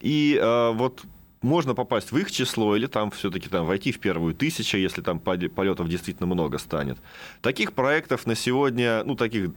И 0.00 0.38
э, 0.40 0.70
вот 0.72 1.02
можно 1.42 1.74
попасть 1.74 2.10
в 2.10 2.16
их 2.16 2.30
число 2.32 2.74
или 2.74 2.86
там 2.86 3.10
все-таки 3.10 3.48
там 3.48 3.66
войти 3.66 3.92
в 3.92 4.00
первую 4.00 4.34
тысячу, 4.34 4.78
если 4.78 5.02
там 5.02 5.20
полетов 5.20 5.88
действительно 5.88 6.26
много 6.26 6.58
станет. 6.58 6.98
Таких 7.42 7.72
проектов 7.72 8.26
на 8.26 8.34
сегодня, 8.34 9.04
ну 9.04 9.14
таких 9.14 9.50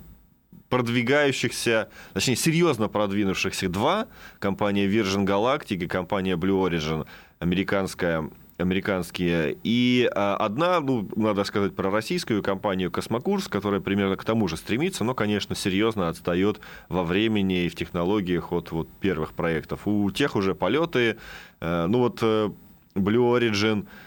продвигающихся, 0.70 1.90
точнее, 2.14 2.36
серьезно 2.36 2.88
продвинувшихся 2.88 3.70
два. 3.70 4.08
Компания 4.40 4.88
Virgin 4.88 5.26
Galactic 5.26 5.84
и 5.84 5.88
компания 5.88 6.36
Blue 6.36 6.68
Origin, 6.68 7.06
американская 7.40 8.30
американские. 8.58 9.58
И 9.64 10.10
а, 10.14 10.36
одна, 10.36 10.82
ну, 10.82 11.10
надо 11.16 11.46
сказать 11.46 11.76
про 11.78 11.90
российскую 11.90 12.44
компанию 12.44 12.92
«Космокурс», 12.92 13.48
которая 13.48 13.80
примерно 13.80 14.18
к 14.18 14.26
тому 14.26 14.50
же 14.50 14.58
стремится, 14.58 15.06
но, 15.06 15.14
конечно, 15.14 15.56
серьезно 15.56 16.10
отстает 16.10 16.60
во 16.90 17.06
времени 17.06 17.64
и 17.64 17.70
в 17.70 17.76
технологиях 17.76 18.52
от 18.52 18.72
вот, 18.72 18.90
первых 19.00 19.32
проектов. 19.32 19.88
У 19.88 20.12
тех 20.12 20.36
уже 20.36 20.56
полеты, 20.56 21.16
э, 21.62 21.86
ну 21.88 22.00
вот 22.00 22.20
э, 22.22 22.52
Blue 22.96 23.40
Origin– 23.40 23.88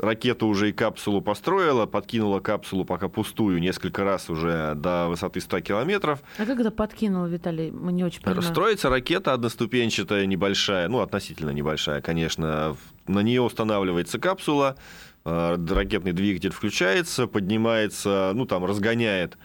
ракету 0.00 0.46
уже 0.46 0.70
и 0.70 0.72
капсулу 0.72 1.20
построила, 1.20 1.86
подкинула 1.86 2.40
капсулу 2.40 2.84
пока 2.84 3.08
пустую 3.08 3.60
несколько 3.60 4.04
раз 4.04 4.28
уже 4.30 4.74
до 4.74 5.08
высоты 5.08 5.40
100 5.40 5.60
километров. 5.60 6.20
А 6.38 6.44
как 6.44 6.58
это 6.60 6.70
подкинула, 6.70 7.26
Виталий? 7.26 7.70
Мы 7.70 7.92
не 7.92 8.04
очень 8.04 8.22
понимаем. 8.22 8.42
Строится 8.42 8.88
ракета 8.88 9.32
одноступенчатая, 9.32 10.26
небольшая, 10.26 10.88
ну, 10.88 11.00
относительно 11.00 11.50
небольшая, 11.50 12.00
конечно. 12.00 12.76
На 13.06 13.20
нее 13.20 13.42
устанавливается 13.42 14.18
капсула, 14.18 14.76
э, 15.24 15.66
ракетный 15.70 16.12
двигатель 16.12 16.50
включается, 16.50 17.26
поднимается, 17.26 18.32
ну, 18.34 18.46
там, 18.46 18.64
разгоняет 18.64 19.36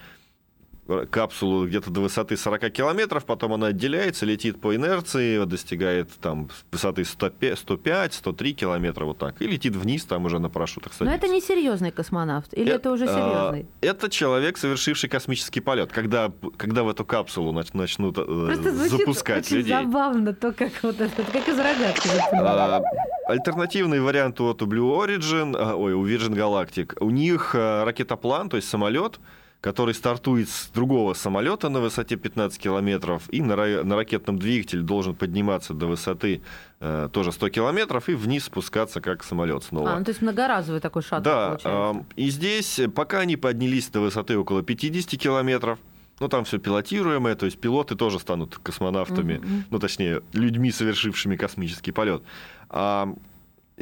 капсулу 1.09 1.67
где-то 1.67 1.89
до 1.91 2.01
высоты 2.01 2.37
40 2.37 2.71
километров, 2.71 3.25
потом 3.25 3.53
она 3.53 3.67
отделяется, 3.67 4.25
летит 4.25 4.59
по 4.59 4.75
инерции, 4.75 5.43
достигает 5.45 6.09
там 6.21 6.49
высоты 6.71 7.01
105-103 7.01 8.51
километра, 8.51 9.05
вот 9.05 9.17
так, 9.17 9.41
и 9.41 9.47
летит 9.47 9.75
вниз, 9.75 10.05
там 10.05 10.25
уже 10.25 10.39
на 10.39 10.49
парашютах 10.49 10.93
садится. 10.93 11.05
Но 11.05 11.13
это 11.13 11.27
не 11.27 11.41
серьезный 11.41 11.91
космонавт, 11.91 12.53
или 12.53 12.69
это, 12.69 12.75
это 12.75 12.91
уже 12.91 13.07
серьезный? 13.07 13.67
Это 13.81 14.09
человек, 14.09 14.57
совершивший 14.57 15.09
космический 15.09 15.59
полет, 15.59 15.91
когда, 15.91 16.31
когда 16.57 16.83
в 16.83 16.89
эту 16.89 17.05
капсулу 17.05 17.51
начнут 17.51 18.17
э, 18.17 18.23
Просто 18.23 18.71
запускать 18.89 19.45
очень 19.45 19.57
людей. 19.57 19.73
забавно 19.73 20.33
то, 20.33 20.51
как 20.53 20.71
вот 20.83 20.99
это, 21.01 21.23
как 21.23 21.47
из 21.47 21.57
рогатки. 21.57 22.09
А, 22.33 22.81
альтернативный 23.27 23.99
вариант 23.99 24.39
вот 24.39 24.61
у 24.61 24.65
Blue 24.65 25.05
Origin, 25.05 25.55
а, 25.57 25.75
ой, 25.75 25.93
у 25.93 26.05
Virgin 26.05 26.33
Galactic, 26.35 26.97
у 26.99 27.09
них 27.09 27.55
э, 27.55 27.83
ракетоплан, 27.83 28.49
то 28.49 28.57
есть 28.57 28.69
самолет, 28.69 29.19
который 29.61 29.93
стартует 29.93 30.49
с 30.49 30.67
другого 30.67 31.13
самолета 31.13 31.69
на 31.69 31.79
высоте 31.79 32.15
15 32.15 32.59
километров 32.59 33.23
и 33.31 33.41
на, 33.41 33.55
на 33.83 33.95
ракетном 33.95 34.37
двигателе 34.37 34.83
должен 34.83 35.15
подниматься 35.15 35.73
до 35.73 35.87
высоты 35.87 36.41
э, 36.79 37.09
тоже 37.11 37.31
100 37.31 37.49
километров 37.49 38.07
и 38.09 38.13
вниз 38.13 38.45
спускаться 38.45 39.01
как 39.01 39.23
самолет 39.23 39.63
снова. 39.63 39.93
А, 39.93 39.99
ну, 39.99 40.05
то 40.05 40.11
есть 40.11 40.21
многоразовый 40.21 40.79
такой 40.79 41.01
шаттл 41.01 41.23
Да, 41.23 41.47
получается. 41.47 41.99
Э, 41.99 42.21
и 42.21 42.29
здесь, 42.29 42.79
пока 42.93 43.19
они 43.19 43.35
поднялись 43.35 43.87
до 43.89 44.01
высоты 44.01 44.37
около 44.37 44.61
50 44.61 45.19
километров, 45.19 45.79
ну, 46.19 46.27
там 46.29 46.45
все 46.45 46.57
пилотируемое, 46.57 47.35
то 47.35 47.45
есть 47.45 47.59
пилоты 47.59 47.95
тоже 47.95 48.19
станут 48.19 48.57
космонавтами, 48.57 49.33
mm-hmm. 49.33 49.63
ну, 49.69 49.79
точнее, 49.79 50.21
людьми, 50.33 50.71
совершившими 50.71 51.35
космический 51.35 51.91
полет. 51.91 52.23
А 52.69 53.13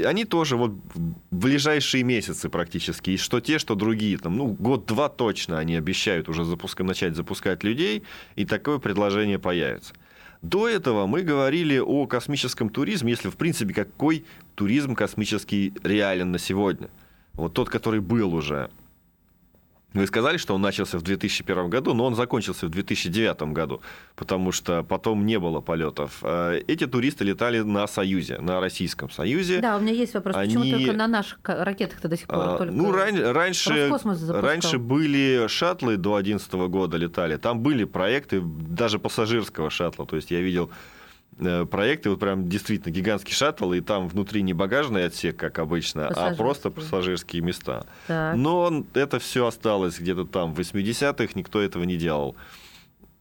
они 0.04 0.26
тоже 0.26 0.58
вот 0.58 0.72
в 0.94 1.16
ближайшие 1.32 2.04
месяцы 2.04 2.50
практически, 2.50 3.12
и 3.12 3.18
что 3.18 3.40
те, 3.40 3.60
что 3.60 3.76
другие, 3.76 4.18
там, 4.18 4.36
ну, 4.36 4.48
год-два 4.48 5.10
точно 5.10 5.58
они 5.58 5.76
обещают 5.76 6.28
уже 6.28 6.44
запуска, 6.44 6.84
начать 6.84 7.16
запускать 7.16 7.64
людей, 7.64 8.04
и 8.36 8.46
такое 8.46 8.80
предложение 8.80 9.40
появится. 9.40 9.94
До 10.42 10.68
этого 10.68 11.08
мы 11.08 11.22
говорили 11.22 11.80
о 11.80 12.06
космическом 12.08 12.70
туризме, 12.70 13.12
если, 13.12 13.30
в 13.30 13.38
принципе, 13.38 13.74
какой 13.74 14.26
туризм 14.56 14.96
космический 14.96 15.74
реален 15.84 16.32
на 16.32 16.40
сегодня. 16.40 16.90
Вот 17.34 17.54
тот, 17.54 17.70
который 17.70 18.00
был 18.00 18.36
уже. 18.36 18.70
Вы 19.96 20.08
сказали, 20.08 20.38
что 20.38 20.54
он 20.54 20.62
начался 20.62 20.98
в 20.98 21.04
2001 21.04 21.70
году, 21.70 21.94
но 21.94 22.06
он 22.06 22.16
закончился 22.16 22.66
в 22.68 22.70
2009 22.70 23.54
году, 23.54 23.82
потому 24.18 24.52
что 24.52 24.84
потом 24.84 25.26
не 25.26 25.40
было 25.40 25.62
полетов. 25.62 26.20
Э, 26.22 26.60
эти 26.68 26.86
туристы 26.86 27.24
летали 27.24 27.62
на 27.62 27.88
Союзе, 27.88 28.40
на 28.40 28.60
Российском 28.60 29.10
Союзе. 29.10 29.62
Да, 29.62 29.78
у 29.78 29.80
меня 29.80 29.94
есть 29.94 30.14
вопрос. 30.14 30.36
Они... 30.36 30.56
Почему 30.56 30.78
только 30.78 30.94
на 30.94 31.08
наших 31.08 31.40
ракетах-то 31.44 32.10
до 32.10 32.18
сих 32.18 32.28
пор? 32.28 32.40
А, 32.40 32.58
только 32.58 32.74
ну, 32.74 32.92
ран... 32.92 33.18
раньше, 33.32 33.90
раньше 34.28 34.80
были 34.80 35.48
шаттлы 35.48 35.96
до 35.96 36.22
2011 36.22 36.54
года 36.70 36.98
летали. 36.98 37.38
Там 37.38 37.62
были 37.62 37.86
проекты 37.86 38.42
даже 38.42 39.00
пассажирского 39.00 39.70
шаттла. 39.70 40.06
То 40.06 40.18
есть 40.18 40.30
я 40.30 40.42
видел 40.42 40.70
проекты, 41.38 42.10
вот 42.10 42.20
прям 42.20 42.48
действительно 42.48 42.94
гигантский 42.94 43.34
шаттл, 43.34 43.74
и 43.74 43.82
там 43.82 44.08
внутри 44.08 44.42
не 44.42 44.54
багажный 44.54 45.06
отсек, 45.06 45.36
как 45.36 45.60
обычно, 45.60 46.08
а 46.08 46.34
просто 46.34 46.70
пассажирские 46.70 47.42
места. 47.42 47.86
Так. 48.08 48.36
Но 48.36 48.86
это 48.94 49.20
все 49.20 49.48
осталось 49.48 50.00
где-то 50.00 50.26
там 50.26 50.54
в 50.54 50.60
80-х, 50.60 51.34
никто 51.36 51.62
этого 51.62 51.84
не 51.84 51.98
делал. 51.98 52.36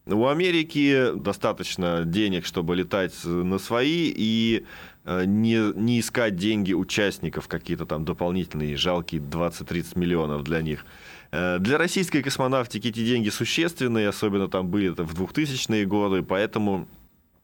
У 0.07 0.27
Америки 0.27 1.13
достаточно 1.15 2.03
денег, 2.05 2.45
чтобы 2.45 2.75
летать 2.75 3.13
на 3.23 3.57
свои 3.57 4.13
и 4.15 4.63
э, 5.03 5.25
не, 5.25 5.73
не 5.75 5.99
искать 5.99 6.35
деньги 6.35 6.73
участников, 6.73 7.47
какие-то 7.47 7.87
там 7.87 8.05
дополнительные, 8.05 8.77
жалкие 8.77 9.19
20-30 9.19 9.97
миллионов 9.97 10.43
для 10.43 10.61
них. 10.61 10.85
Э, 11.31 11.57
для 11.59 11.79
российской 11.79 12.21
космонавтики 12.21 12.89
эти 12.89 13.03
деньги 13.03 13.29
существенные, 13.29 14.07
особенно 14.07 14.47
там 14.47 14.67
были 14.67 14.91
это 14.91 15.03
в 15.03 15.19
2000-е 15.19 15.85
годы, 15.85 16.21
поэтому 16.21 16.87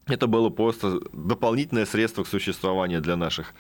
это 0.08 0.28
было 0.28 0.50
просто 0.50 1.00
дополнительное 1.14 1.86
средство 1.86 2.24
к 2.24 2.28
существованию 2.28 3.02
для 3.02 3.16
наших 3.16 3.54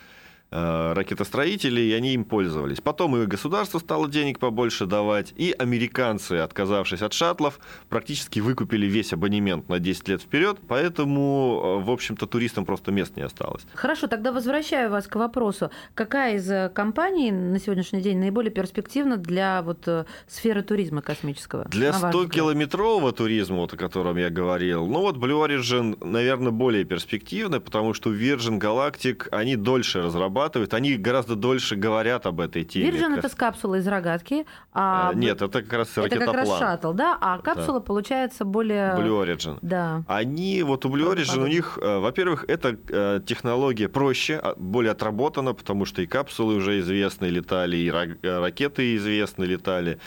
ракетостроителей, 0.51 1.91
и 1.91 1.93
они 1.93 2.13
им 2.13 2.25
пользовались. 2.25 2.81
Потом 2.81 3.15
и 3.15 3.25
государство 3.25 3.79
стало 3.79 4.10
денег 4.10 4.38
побольше 4.38 4.86
давать, 4.86 5.34
и 5.38 5.55
американцы, 5.58 6.34
отказавшись 6.34 7.01
от 7.01 7.13
шаттлов, 7.13 7.60
практически 7.88 8.39
выкупили 8.39 8.86
весь 8.86 9.13
абонемент 9.13 9.70
на 9.70 9.79
10 9.79 10.10
лет 10.10 10.22
вперед, 10.22 10.58
поэтому, 10.67 11.79
э, 11.79 11.86
в 11.86 11.89
общем-то, 11.89 12.27
туристам 12.27 12.65
просто 12.65 12.91
мест 12.91 13.15
не 13.15 13.24
осталось. 13.24 13.65
Хорошо, 13.74 14.08
тогда 14.08 14.34
возвращаю 14.34 14.91
вас 14.91 15.08
к 15.08 15.15
вопросу. 15.15 15.72
Какая 15.93 16.36
из 16.36 16.51
э, 16.51 16.70
компаний 16.74 17.31
на 17.31 17.58
сегодняшний 17.58 18.01
день 18.01 18.17
наиболее 18.17 18.51
перспективна 18.51 19.15
для 19.15 19.62
вот 19.62 19.88
сферы 20.27 20.63
туризма 20.63 21.01
космического? 21.01 21.63
Для 21.65 21.91
100-километрового 21.91 23.13
туризма, 23.13 23.58
вот, 23.58 23.74
о 23.74 23.77
котором 23.77 24.17
я 24.17 24.29
говорил, 24.29 24.86
ну 24.86 25.00
вот 25.00 25.15
Blue 25.15 25.48
Origin, 25.48 25.98
наверное, 26.03 26.51
более 26.51 26.84
перспективна, 26.84 27.62
потому 27.62 27.93
что 27.93 28.13
Virgin 28.13 28.60
Galactic, 28.60 29.29
они 29.31 29.55
дольше 29.55 30.01
разрабатывают 30.01 30.41
разрабатывают, 30.42 30.74
они 30.74 30.96
гораздо 30.96 31.36
дольше 31.36 31.76
говорят 31.76 32.26
об 32.26 32.40
этой 32.40 32.64
теме. 32.64 32.90
Virgin 32.90 33.18
это 33.18 33.30
с 33.30 33.36
капсулой 33.36 33.80
из 33.80 33.88
рогатки. 33.88 34.46
А... 34.74 35.14
Нет, 35.14 35.42
это 35.42 35.62
как 35.62 35.74
раз 35.74 35.98
ракетоплан. 35.98 36.22
Это 36.22 36.26
как 36.26 36.36
раз 36.36 36.60
шаттл, 36.60 36.94
да? 36.94 37.18
А 37.20 37.38
капсула 37.40 37.80
да. 37.80 37.86
получается 37.86 38.46
более... 38.46 38.96
Blue 38.96 39.24
Origin. 39.24 39.58
Да. 39.62 40.04
Они, 40.08 40.64
вот 40.64 40.86
у 40.86 40.90
Blue 40.90 41.14
Origin, 41.14 41.44
у 41.44 41.48
них, 41.48 41.78
э, 41.82 42.00
во-первых, 42.00 42.46
эта 42.48 42.78
э, 42.90 43.22
технология 43.26 43.88
проще, 43.88 44.40
а, 44.42 44.56
более 44.58 44.92
отработана, 44.92 45.54
потому 45.54 45.86
что 45.86 46.02
и 46.02 46.08
капсулы 46.08 46.56
уже 46.56 46.80
известны 46.80 47.26
летали, 47.26 47.78
и 47.78 47.90
э, 47.90 48.40
ракеты 48.40 48.96
известны 48.96 49.46
летали 49.46 50.00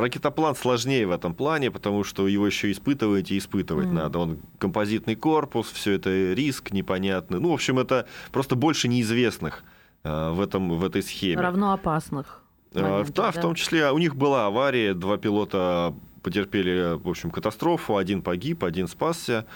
ракетоплан 0.00 0.54
сложнее 0.54 1.06
в 1.06 1.10
этом 1.10 1.34
плане, 1.34 1.70
потому 1.70 2.04
что 2.04 2.28
его 2.28 2.46
еще 2.46 2.70
испытывать 2.70 3.30
и 3.30 3.38
испытывать 3.38 3.88
mm. 3.88 3.92
надо. 3.92 4.18
Он 4.18 4.38
композитный 4.58 5.16
корпус, 5.16 5.70
все 5.70 5.92
это 5.92 6.32
риск 6.32 6.72
непонятный. 6.72 7.40
Ну, 7.40 7.50
в 7.50 7.54
общем, 7.54 7.78
это 7.78 8.06
просто 8.32 8.56
больше 8.56 8.88
неизвестных 8.88 9.64
э, 10.04 10.30
в, 10.30 10.40
этом, 10.40 10.70
в 10.78 10.84
этой 10.84 11.02
схеме. 11.02 11.40
Равно 11.40 11.72
опасных. 11.72 12.42
Э, 12.72 12.82
моментов, 12.82 13.14
да, 13.14 13.22
да, 13.24 13.30
в 13.32 13.42
том 13.42 13.54
числе 13.54 13.90
у 13.90 13.98
них 13.98 14.16
была 14.16 14.46
авария, 14.46 14.94
два 14.94 15.16
пилота 15.16 15.94
потерпели, 16.22 16.96
в 16.96 17.08
общем, 17.08 17.30
катастрофу, 17.30 17.96
один 17.96 18.22
погиб, 18.22 18.64
один 18.64 18.88
спасся. 18.88 19.46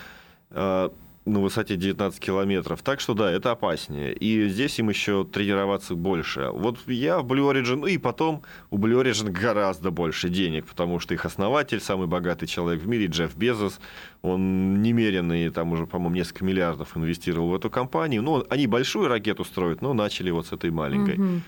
На 1.30 1.38
высоте 1.38 1.76
19 1.76 2.18
километров. 2.18 2.82
Так 2.82 2.98
что 2.98 3.14
да, 3.14 3.30
это 3.30 3.52
опаснее. 3.52 4.12
И 4.12 4.48
здесь 4.48 4.78
им 4.80 4.88
еще 4.88 5.24
тренироваться 5.24 5.94
больше. 5.94 6.50
Вот 6.52 6.78
я 6.88 7.20
в 7.20 7.26
Blue 7.26 7.52
Origin, 7.52 7.76
ну 7.76 7.86
и 7.86 7.98
потом 7.98 8.42
у 8.70 8.78
Blue 8.78 9.00
Origin 9.00 9.30
гораздо 9.30 9.92
больше 9.92 10.28
денег, 10.28 10.66
потому 10.66 10.98
что 10.98 11.14
их 11.14 11.24
основатель, 11.24 11.80
самый 11.80 12.08
богатый 12.08 12.46
человек 12.46 12.82
в 12.82 12.88
мире, 12.88 13.06
Джефф 13.06 13.36
Безос, 13.36 13.78
он 14.22 14.82
немеренный, 14.82 15.50
там 15.50 15.72
уже, 15.72 15.86
по-моему, 15.86 16.16
несколько 16.16 16.44
миллиардов 16.44 16.96
инвестировал 16.96 17.50
в 17.50 17.54
эту 17.54 17.70
компанию. 17.70 18.22
Ну, 18.22 18.44
они 18.50 18.66
большую 18.66 19.06
ракету 19.06 19.44
строят, 19.44 19.82
но 19.82 19.94
начали 19.94 20.30
вот 20.30 20.48
с 20.48 20.52
этой 20.52 20.70
маленькой. 20.70 21.14
Угу. 21.14 21.40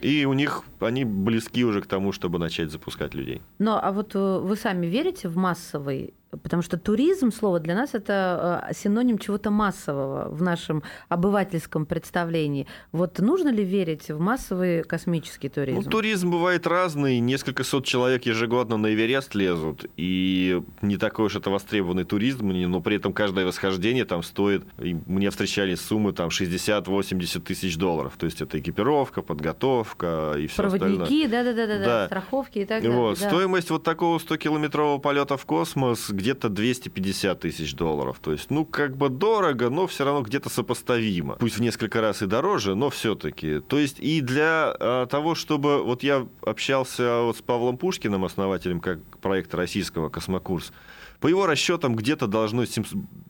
И 0.00 0.24
у 0.24 0.32
них 0.32 0.64
они 0.80 1.04
близки 1.04 1.64
уже 1.64 1.82
к 1.82 1.86
тому, 1.86 2.12
чтобы 2.12 2.38
начать 2.38 2.70
запускать 2.70 3.14
людей. 3.14 3.42
Но 3.58 3.78
а 3.82 3.92
вот 3.92 4.14
э, 4.14 4.38
вы 4.42 4.56
сами 4.56 4.86
верите 4.86 5.28
в 5.28 5.36
массовый 5.36 6.14
Потому 6.30 6.62
что 6.62 6.78
туризм, 6.78 7.32
слово 7.32 7.58
для 7.58 7.74
нас, 7.74 7.94
это 7.94 8.66
э, 8.68 8.74
синоним 8.74 9.18
чего-то 9.18 9.50
массового 9.50 10.28
в 10.28 10.42
нашем 10.42 10.82
обывательском 11.08 11.86
представлении. 11.86 12.66
Вот 12.92 13.18
нужно 13.18 13.48
ли 13.48 13.64
верить 13.64 14.10
в 14.10 14.20
массовый 14.20 14.84
космический 14.84 15.48
туризм? 15.48 15.80
Ну, 15.84 15.90
туризм 15.90 16.30
бывает 16.30 16.66
разный. 16.66 17.18
Несколько 17.18 17.64
сот 17.64 17.84
человек 17.84 18.26
ежегодно 18.26 18.76
на 18.76 18.94
Эверест 18.94 19.34
лезут. 19.34 19.86
И 19.96 20.62
не 20.82 20.96
такой 20.96 21.26
уж 21.26 21.36
это 21.36 21.50
востребованный 21.50 22.04
туризм, 22.04 22.48
но 22.48 22.80
при 22.80 22.96
этом 22.96 23.12
каждое 23.12 23.44
восхождение 23.44 24.04
там 24.04 24.22
стоит... 24.22 24.64
И 24.78 24.96
мне 25.06 25.30
встречались 25.30 25.80
суммы 25.80 26.12
там 26.12 26.28
60-80 26.28 27.40
тысяч 27.40 27.76
долларов. 27.76 28.14
То 28.16 28.26
есть 28.26 28.40
это 28.40 28.58
экипировка, 28.60 29.22
подготовка 29.22 30.34
и 30.38 30.46
все 30.46 30.62
остальное. 30.62 30.96
Проводники, 30.98 31.26
да-да-да, 31.26 32.06
страховки 32.06 32.58
и 32.60 32.64
так 32.64 32.82
далее. 32.82 32.96
Вот. 32.96 33.18
Да. 33.18 33.28
Стоимость 33.28 33.70
вот 33.70 33.82
такого 33.82 34.18
100-километрового 34.18 35.00
полета 35.00 35.36
в 35.36 35.44
космос 35.44 36.10
где-то 36.20 36.48
250 36.48 37.40
тысяч 37.40 37.74
долларов. 37.74 38.18
То 38.20 38.32
есть, 38.32 38.50
ну, 38.50 38.64
как 38.64 38.96
бы 38.96 39.08
дорого, 39.08 39.70
но 39.70 39.86
все 39.86 40.04
равно 40.04 40.22
где-то 40.22 40.50
сопоставимо. 40.50 41.36
Пусть 41.36 41.56
в 41.56 41.60
несколько 41.60 42.00
раз 42.00 42.22
и 42.22 42.26
дороже, 42.26 42.74
но 42.74 42.90
все-таки. 42.90 43.60
То 43.60 43.78
есть, 43.78 43.98
и 43.98 44.20
для 44.20 44.74
а, 44.78 45.06
того, 45.06 45.34
чтобы... 45.34 45.82
Вот 45.82 46.02
я 46.02 46.26
общался 46.42 47.22
вот 47.22 47.38
с 47.38 47.42
Павлом 47.42 47.76
Пушкиным, 47.76 48.24
основателем 48.24 48.80
как 48.80 49.00
проекта 49.20 49.56
российского 49.56 50.08
«Космокурс», 50.08 50.72
по 51.20 51.28
его 51.28 51.46
расчетам 51.46 51.96
где-то 51.96 52.26
должно... 52.26 52.64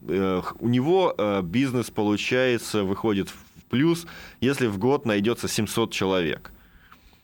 Э, 0.09 0.43
у 0.61 0.69
него 0.69 1.13
э, 1.17 1.43
бизнес, 1.43 1.91
получается, 1.91 2.85
выходит 2.85 3.29
в 3.29 3.65
плюс, 3.69 4.07
если 4.41 4.67
в 4.69 4.79
год 4.79 5.07
найдется 5.07 5.49
700 5.49 5.93
человек. 5.93 6.53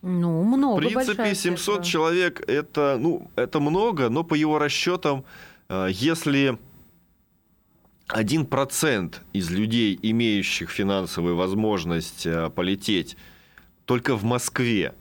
Ну, 0.03 0.43
много. 0.45 0.77
В 0.77 0.79
принципе, 0.79 1.35
700 1.35 1.59
цифра. 1.59 1.83
человек 1.83 2.49
это, 2.49 2.97
ну, 3.01 3.31
это 3.35 3.61
много, 3.61 4.09
но 4.09 4.25
по 4.25 4.35
его 4.35 4.59
расчетам 4.59 5.25
если 5.69 6.59
один 8.09 8.47
процент 8.47 9.23
из 9.33 9.51
людей, 9.51 9.99
имеющих 10.01 10.71
финансовую 10.71 11.37
возможность 11.37 12.27
э, 12.27 12.51
полететь 12.51 13.17
только 13.85 14.17
в 14.17 14.25
Москве, 14.25 14.95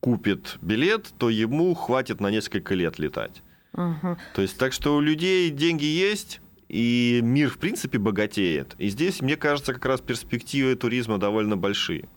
купит 0.00 0.58
билет, 0.62 1.12
то 1.18 1.30
ему 1.30 1.74
хватит 1.74 2.20
на 2.20 2.30
несколько 2.30 2.74
лет 2.74 2.98
летать. 2.98 3.42
Угу. 3.72 4.18
То 4.34 4.42
есть 4.42 4.58
так 4.58 4.72
что 4.72 4.96
у 4.96 5.00
людей 5.00 5.50
деньги 5.50 5.84
есть, 5.84 6.40
и 6.72 7.20
мир, 7.22 7.50
в 7.50 7.58
принципе, 7.58 7.98
богатеет. 7.98 8.74
И 8.78 8.88
здесь, 8.88 9.20
мне 9.20 9.36
кажется, 9.36 9.74
как 9.74 9.84
раз 9.84 10.00
перспективы 10.00 10.74
туризма 10.74 11.18
довольно 11.18 11.58
большие. 11.58 12.08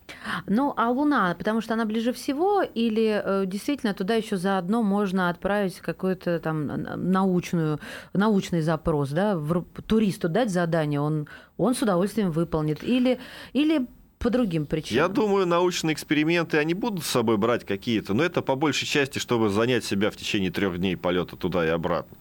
Ну, 0.48 0.74
а 0.78 0.90
Луна, 0.92 1.36
потому 1.38 1.60
что 1.60 1.74
она 1.74 1.84
ближе 1.84 2.14
всего, 2.14 2.62
или 2.62 3.22
э, 3.22 3.46
действительно 3.46 3.94
туда 3.94 4.16
еще 4.16 4.38
заодно 4.38 4.82
можно 4.82 5.30
отправить 5.30 5.82
какой-то 5.82 6.40
там 6.40 6.68
научную, 6.68 7.82
научный 8.14 8.62
запрос, 8.62 9.10
да, 9.10 9.38
в, 9.38 9.66
туристу 9.86 10.30
дать 10.30 10.50
задание, 10.50 11.02
он, 11.02 11.28
он 11.58 11.76
с 11.76 11.82
удовольствием 11.82 12.32
выполнит, 12.32 12.82
или, 12.82 13.20
или 13.52 13.86
по 14.20 14.30
другим 14.30 14.68
причинам? 14.68 15.04
Я 15.04 15.10
думаю, 15.10 15.46
научные 15.46 15.94
эксперименты, 15.94 16.60
они 16.60 16.74
будут 16.74 17.04
с 17.04 17.08
собой 17.08 17.36
брать 17.36 17.66
какие-то, 17.66 18.14
но 18.14 18.24
это 18.24 18.42
по 18.42 18.56
большей 18.56 18.88
части, 18.88 19.20
чтобы 19.20 19.50
занять 19.50 19.84
себя 19.84 20.10
в 20.12 20.16
течение 20.16 20.50
трех 20.50 20.78
дней 20.78 20.96
полета 20.96 21.36
туда 21.36 21.66
и 21.66 21.70
обратно. 21.70 22.16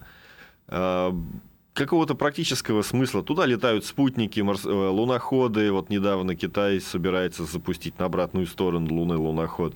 Какого-то 1.75 2.15
практического 2.15 2.83
смысла. 2.83 3.25
Туда 3.25 3.47
летают 3.47 3.85
спутники, 3.85 4.39
марс... 4.41 4.65
Э, 4.65 4.69
луноходы. 4.69 5.73
Вот 5.73 5.91
недавно 5.91 6.37
Китай 6.37 6.81
собирается 6.81 7.45
запустить 7.45 7.99
на 7.99 8.05
обратную 8.05 8.47
сторону 8.47 8.95
Луны 8.95 9.17
луноход. 9.17 9.75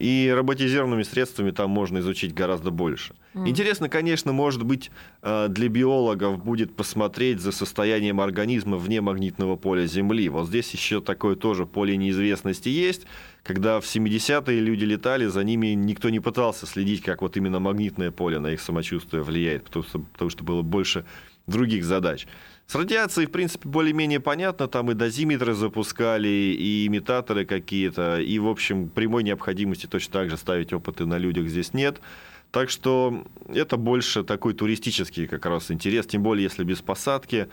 И 0.00 0.32
роботизированными 0.34 1.04
средствами 1.04 1.52
там 1.52 1.70
можно 1.70 1.98
изучить 1.98 2.34
гораздо 2.34 2.72
больше. 2.72 3.14
Mm. 3.34 3.48
Интересно, 3.48 3.88
конечно, 3.88 4.32
может 4.32 4.64
быть, 4.64 4.90
э, 5.22 5.46
для 5.48 5.68
биологов 5.68 6.44
будет 6.44 6.74
посмотреть 6.74 7.40
за 7.40 7.52
состоянием 7.52 8.20
организма 8.20 8.76
вне 8.76 9.00
магнитного 9.00 9.54
поля 9.54 9.86
Земли. 9.86 10.28
Вот 10.28 10.48
здесь 10.48 10.72
еще 10.72 11.00
такое 11.00 11.36
тоже 11.36 11.64
поле 11.64 11.96
неизвестности 11.96 12.68
есть. 12.68 13.06
Когда 13.48 13.80
в 13.80 13.84
70-е 13.84 14.60
люди 14.60 14.84
летали, 14.84 15.24
за 15.24 15.42
ними 15.42 15.68
никто 15.68 16.10
не 16.10 16.20
пытался 16.20 16.66
следить, 16.66 17.00
как 17.00 17.22
вот 17.22 17.38
именно 17.38 17.58
магнитное 17.60 18.10
поле 18.10 18.38
на 18.38 18.48
их 18.48 18.60
самочувствие 18.60 19.22
влияет, 19.22 19.64
потому 19.64 19.86
что, 19.86 20.00
потому 20.00 20.28
что 20.28 20.44
было 20.44 20.60
больше 20.60 21.06
других 21.46 21.82
задач. 21.86 22.26
С 22.66 22.74
радиацией, 22.74 23.26
в 23.26 23.30
принципе, 23.30 23.66
более-менее 23.66 24.20
понятно. 24.20 24.68
Там 24.68 24.90
и 24.90 24.94
дозиметры 24.94 25.54
запускали, 25.54 26.28
и 26.28 26.86
имитаторы 26.88 27.46
какие-то. 27.46 28.20
И, 28.20 28.38
в 28.38 28.48
общем, 28.48 28.90
прямой 28.90 29.22
необходимости 29.22 29.86
точно 29.86 30.12
так 30.12 30.28
же 30.28 30.36
ставить 30.36 30.74
опыты 30.74 31.06
на 31.06 31.16
людях 31.16 31.48
здесь 31.48 31.72
нет. 31.72 32.02
Так 32.50 32.68
что 32.68 33.24
это 33.48 33.78
больше 33.78 34.24
такой 34.24 34.52
туристический 34.52 35.26
как 35.26 35.46
раз 35.46 35.70
интерес, 35.70 36.06
тем 36.06 36.22
более 36.22 36.44
если 36.44 36.64
без 36.64 36.82
посадки 36.82 37.48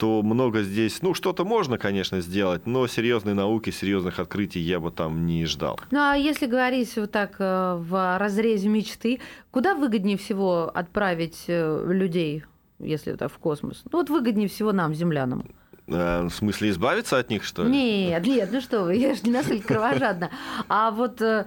то 0.00 0.22
много 0.22 0.62
здесь, 0.62 1.02
ну, 1.02 1.12
что-то 1.12 1.44
можно, 1.44 1.76
конечно, 1.76 2.22
сделать, 2.22 2.66
но 2.66 2.86
серьезной 2.86 3.34
науки, 3.34 3.68
серьезных 3.68 4.18
открытий 4.18 4.58
я 4.58 4.80
бы 4.80 4.90
там 4.90 5.26
не 5.26 5.44
ждал. 5.44 5.78
Ну, 5.90 5.98
а 6.00 6.14
если 6.14 6.46
говорить 6.46 6.96
вот 6.96 7.10
так 7.10 7.36
э, 7.38 7.74
в 7.78 8.18
разрезе 8.18 8.70
мечты, 8.70 9.20
куда 9.50 9.74
выгоднее 9.74 10.16
всего 10.16 10.70
отправить 10.74 11.44
э, 11.48 11.84
людей 11.86 12.44
если 12.78 13.12
так 13.12 13.30
в 13.30 13.36
космос? 13.36 13.82
Ну, 13.92 13.98
вот 13.98 14.08
выгоднее 14.08 14.48
всего 14.48 14.72
нам, 14.72 14.94
землянам. 14.94 15.44
Э, 15.86 16.22
В 16.22 16.30
смысле 16.30 16.70
избавиться 16.70 17.18
от 17.18 17.28
них, 17.28 17.44
что 17.44 17.64
ли? 17.64 17.70
Нет, 17.70 18.26
нет, 18.26 18.48
ну 18.50 18.62
что 18.62 18.84
вы, 18.84 18.94
я 18.94 19.14
же 19.14 19.20
не 19.24 19.32
настолько 19.32 19.74
кровожадна. 19.74 20.30
А 20.66 20.92
вот, 20.92 21.20
я 21.20 21.44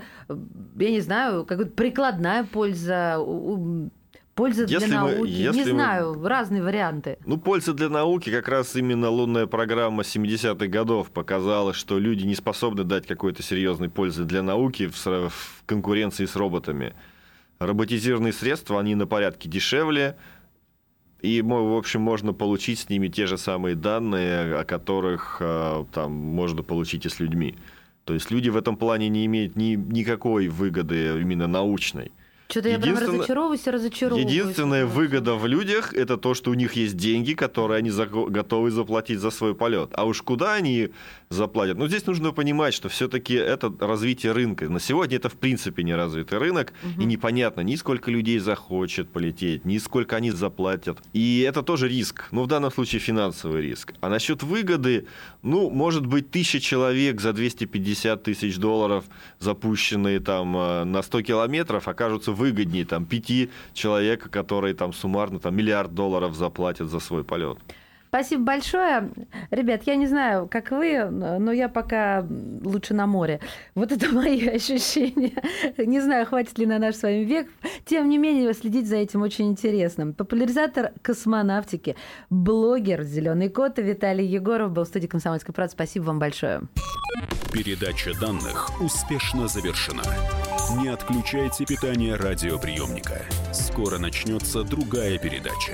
не 0.77 1.01
знаю, 1.01 1.43
какая-то 1.43 1.71
прикладная 1.71 2.43
польза, 2.43 3.17
польза 4.35 4.63
Если 4.65 4.87
для 4.87 5.01
мы- 5.01 5.11
науки, 5.15 5.29
если 5.29 5.59
не 5.59 5.65
мы- 5.65 5.71
знаю, 5.71 6.27
разные 6.27 6.63
варианты. 6.63 7.17
Ну, 7.25 7.37
польза 7.37 7.73
для 7.73 7.89
науки 7.89 8.29
как 8.31 8.47
раз 8.47 8.75
именно 8.75 9.09
лунная 9.09 9.45
программа 9.47 10.03
70-х 10.03 10.67
годов 10.67 11.11
показала, 11.11 11.73
что 11.73 11.99
люди 11.99 12.23
не 12.25 12.35
способны 12.35 12.83
дать 12.83 13.05
какой-то 13.07 13.43
серьезной 13.43 13.89
пользы 13.89 14.23
для 14.25 14.41
науки 14.41 14.87
в, 14.87 14.95
в 15.05 15.63
конкуренции 15.65 16.25
с 16.25 16.35
роботами. 16.35 16.93
Роботизированные 17.59 18.33
средства, 18.33 18.79
они 18.79 18.95
на 18.95 19.07
порядке 19.07 19.47
дешевле, 19.47 20.17
и, 21.21 21.41
в 21.41 21.77
общем, 21.77 22.01
можно 22.01 22.33
получить 22.33 22.79
с 22.79 22.89
ними 22.89 23.07
те 23.07 23.27
же 23.27 23.37
самые 23.37 23.75
данные, 23.75 24.55
о 24.57 24.65
которых 24.65 25.37
э, 25.39 25.85
там 25.93 26.11
можно 26.11 26.63
получить 26.63 27.05
и 27.05 27.09
с 27.09 27.19
людьми. 27.21 27.55
То 28.03 28.13
есть 28.13 28.29
люди 28.31 28.49
в 28.49 28.57
этом 28.57 28.75
плане 28.75 29.07
не 29.07 29.25
имеют 29.27 29.55
ни, 29.55 29.75
никакой 29.75 30.49
выгоды 30.49 31.21
именно 31.21 31.47
научной. 31.47 32.11
Что-то 32.49 32.69
я 32.69 32.77
прям 32.79 32.97
разочаровываюсь 32.97 33.65
и 33.65 33.71
разочаровываюсь. 33.71 34.31
Единственная 34.31 34.85
выгода 34.85 35.35
в 35.35 35.47
людях 35.47 35.93
это 35.93 36.17
то, 36.17 36.33
что 36.33 36.51
у 36.51 36.53
них 36.53 36.73
есть 36.73 36.95
деньги, 36.97 37.33
которые 37.33 37.79
они 37.79 37.89
заго- 37.89 38.29
готовы 38.29 38.69
заплатить 38.69 39.19
за 39.19 39.31
свой 39.31 39.55
полет. 39.55 39.89
А 39.93 40.05
уж 40.05 40.21
куда 40.21 40.53
они 40.53 40.89
заплатят? 41.33 41.77
Ну, 41.77 41.87
здесь 41.87 42.05
нужно 42.05 42.31
понимать, 42.31 42.73
что 42.73 42.89
все-таки 42.89 43.33
это 43.33 43.73
развитие 43.79 44.31
рынка. 44.31 44.69
На 44.69 44.79
сегодня 44.79 45.17
это 45.17 45.29
в 45.29 45.33
принципе 45.33 45.83
не 45.83 45.95
развитый 45.95 46.37
рынок, 46.37 46.73
и 46.99 47.05
непонятно 47.05 47.61
ни 47.61 47.75
сколько 47.75 48.11
людей 48.11 48.39
захочет 48.39 49.09
полететь, 49.09 49.65
ни 49.65 49.77
сколько 49.77 50.15
они 50.15 50.31
заплатят. 50.31 50.99
И 51.13 51.45
это 51.47 51.63
тоже 51.63 51.87
риск. 51.87 52.27
Ну, 52.31 52.43
в 52.43 52.47
данном 52.47 52.71
случае 52.71 52.99
финансовый 52.99 53.61
риск. 53.61 53.93
А 54.01 54.09
насчет 54.09 54.43
выгоды, 54.43 55.07
ну, 55.41 55.69
может 55.69 56.05
быть, 56.05 56.31
тысяча 56.31 56.59
человек 56.59 57.21
за 57.21 57.33
250 57.33 58.23
тысяч 58.23 58.57
долларов, 58.57 59.05
запущенные 59.39 60.19
там 60.19 60.55
э, 60.55 60.83
на 60.83 61.01
100 61.01 61.21
километров, 61.21 61.87
окажутся 61.87 62.31
выгоднее 62.31 62.85
там 62.85 63.05
пяти 63.05 63.49
человек, 63.73 64.29
которые 64.29 64.73
там 64.73 64.93
суммарно 64.93 65.39
там 65.39 65.55
миллиард 65.55 65.93
долларов 65.93 66.35
заплатят 66.35 66.89
за 66.89 66.99
свой 66.99 67.23
полет. 67.23 67.57
Спасибо 68.13 68.43
большое. 68.43 69.09
Ребят, 69.49 69.81
я 69.87 69.95
не 69.95 70.05
знаю, 70.05 70.47
как 70.47 70.69
вы, 70.69 71.03
но 71.03 71.51
я 71.51 71.67
пока 71.67 72.23
лучше 72.63 72.93
на 72.93 73.07
море. 73.07 73.39
Вот 73.73 73.91
это 73.91 74.07
мои 74.13 74.47
ощущения. 74.49 75.33
Не 75.79 75.99
знаю, 75.99 76.27
хватит 76.27 76.59
ли 76.59 76.67
на 76.67 76.77
наш 76.77 76.97
с 76.97 77.01
вами 77.01 77.23
век. 77.23 77.47
Тем 77.85 78.07
не 78.09 78.19
менее, 78.19 78.53
следить 78.53 78.87
за 78.87 78.97
этим 78.97 79.23
очень 79.23 79.47
интересно. 79.47 80.13
Популяризатор 80.13 80.91
космонавтики, 81.01 81.95
блогер 82.29 83.01
«Зеленый 83.01 83.49
кот» 83.49 83.79
Виталий 83.79 84.27
Егоров 84.27 84.71
был 84.73 84.83
в 84.83 84.89
студии 84.89 85.07
«Комсомольской 85.07 85.55
правды». 85.55 85.71
Спасибо 85.71 86.03
вам 86.03 86.19
большое. 86.19 86.61
Передача 87.51 88.11
данных 88.19 88.79
успешно 88.79 89.47
завершена. 89.47 90.03
Не 90.77 90.89
отключайте 90.89 91.65
питание 91.65 92.15
радиоприемника. 92.15 93.23
Скоро 93.51 93.97
начнется 93.97 94.61
другая 94.61 95.17
передача. 95.17 95.73